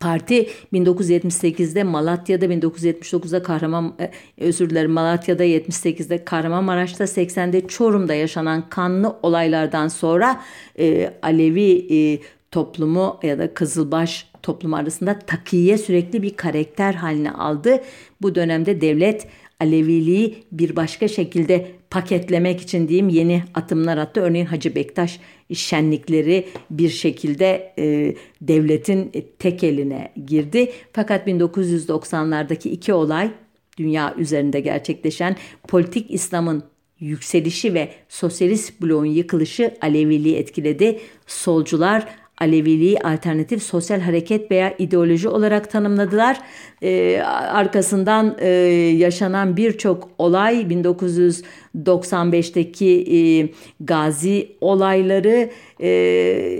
Parti 0.00 0.48
1978'de 0.72 1.82
Malatya'da 1.82 2.46
1979'da 2.46 3.42
Kahraman 3.42 3.94
e, 4.00 4.10
özür 4.44 4.70
dilerim 4.70 4.90
Malatya'da 4.90 5.44
78'de 5.44 6.24
Kahramanmaraş'ta 6.24 7.04
80'de 7.04 7.66
Çorum'da 7.66 8.14
yaşanan 8.14 8.68
kanlı 8.68 9.16
olaylardan 9.22 9.88
sonra 9.88 10.40
e, 10.78 11.12
Alevi 11.22 11.86
e, 11.94 12.18
toplumu 12.50 13.18
ya 13.22 13.38
da 13.38 13.54
Kızılbaş 13.54 14.30
toplumu 14.42 14.76
arasında 14.76 15.18
takiye 15.18 15.78
sürekli 15.78 16.22
bir 16.22 16.36
karakter 16.36 16.94
haline 16.94 17.30
aldı. 17.30 17.80
Bu 18.22 18.34
dönemde 18.34 18.80
devlet 18.80 19.26
Aleviliği 19.60 20.44
bir 20.52 20.76
başka 20.76 21.08
şekilde 21.08 21.66
paketlemek 21.90 22.60
için 22.60 22.88
diyeyim 22.88 23.08
yeni 23.08 23.42
atımlar 23.54 23.98
attı. 23.98 24.20
Örneğin 24.20 24.46
Hacı 24.46 24.74
Bektaş 24.74 25.20
şenlikleri 25.54 26.46
bir 26.70 26.88
şekilde 26.88 27.74
e, 27.78 28.14
devletin 28.40 29.12
tek 29.38 29.64
eline 29.64 30.12
girdi. 30.26 30.72
Fakat 30.92 31.28
1990'lardaki 31.28 32.68
iki 32.68 32.92
olay 32.92 33.30
dünya 33.78 34.14
üzerinde 34.18 34.60
gerçekleşen 34.60 35.36
politik 35.68 36.10
İslam'ın 36.10 36.62
yükselişi 37.00 37.74
ve 37.74 37.88
sosyalist 38.08 38.82
bloğun 38.82 39.04
yıkılışı 39.04 39.74
Aleviliği 39.80 40.36
etkiledi. 40.36 41.00
Solcular 41.26 42.08
Aleviliği 42.40 42.98
alternatif 42.98 43.62
sosyal 43.62 44.00
hareket 44.00 44.50
veya 44.50 44.74
ideoloji 44.78 45.28
olarak 45.28 45.70
tanımladılar. 45.70 46.40
Ee, 46.82 47.20
arkasından 47.50 48.36
e, 48.38 48.48
yaşanan 48.96 49.56
birçok 49.56 50.08
olay 50.18 50.62
1995'teki 50.62 53.16
e, 53.16 53.48
Gazi 53.80 54.56
olayları 54.60 55.50
e, 55.80 55.88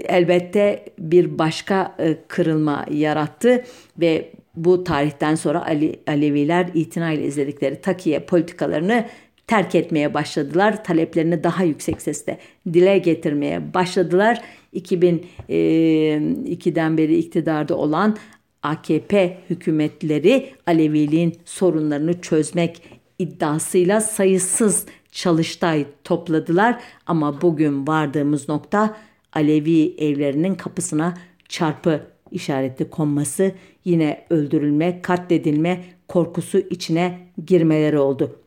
elbette 0.09 0.85
bir 0.99 1.39
başka 1.39 1.95
e, 1.99 2.16
kırılma 2.28 2.87
yarattı 2.91 3.64
ve 4.01 4.33
bu 4.57 4.85
tarihten 4.85 5.35
sonra 5.35 5.66
Ali, 5.66 6.01
Aleviler 6.07 6.66
itinayla 6.74 7.24
izledikleri 7.24 7.81
takiye 7.81 8.20
politikalarını 8.20 9.07
terk 9.51 9.74
etmeye 9.74 10.14
başladılar. 10.14 10.84
Taleplerini 10.84 11.44
daha 11.44 11.64
yüksek 11.64 12.03
sesle 12.03 12.38
dile 12.72 12.98
getirmeye 12.98 13.74
başladılar. 13.74 14.42
2002'den 14.74 16.98
beri 16.98 17.18
iktidarda 17.18 17.76
olan 17.76 18.16
AKP 18.62 19.38
hükümetleri 19.51 20.51
Aleviliğin 20.66 21.36
sorunlarını 21.44 22.20
çözmek 22.20 22.82
iddiasıyla 23.18 24.01
sayısız 24.01 24.86
çalıştay 25.12 25.86
topladılar 26.05 26.80
ama 27.07 27.42
bugün 27.42 27.86
vardığımız 27.86 28.48
nokta 28.48 28.96
Alevi 29.32 29.94
evlerinin 29.98 30.55
kapısına 30.55 31.14
çarpı 31.48 32.01
işareti 32.30 32.90
konması, 32.90 33.53
yine 33.84 34.24
öldürülme, 34.30 35.03
katledilme 35.03 35.84
korkusu 36.09 36.59
içine 36.59 37.18
girmeleri 37.46 37.98
oldu. 37.98 38.39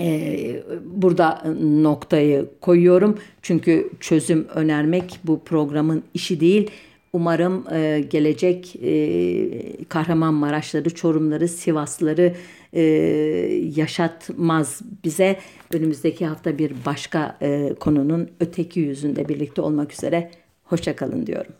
Ee, 0.00 0.62
burada 0.84 1.54
noktayı 1.62 2.46
koyuyorum 2.60 3.18
çünkü 3.42 3.90
çözüm 4.00 4.46
önermek 4.54 5.20
bu 5.24 5.40
programın 5.44 6.02
işi 6.14 6.40
değil. 6.40 6.70
Umarım 7.12 7.64
e, 7.72 8.04
gelecek 8.10 8.76
e, 8.82 9.84
Kahramanmaraşları, 9.88 10.94
Çorumları, 10.94 11.48
Sivasları 11.48 12.34
e, 12.72 12.82
yaşatmaz 13.76 14.80
bize. 15.04 15.38
Önümüzdeki 15.72 16.26
hafta 16.26 16.58
bir 16.58 16.72
başka 16.86 17.38
e, 17.42 17.74
konunun 17.80 18.30
öteki 18.40 18.80
yüzünde 18.80 19.28
birlikte 19.28 19.62
olmak 19.62 19.92
üzere. 19.92 20.30
Hoşçakalın 20.64 21.26
diyorum. 21.26 21.52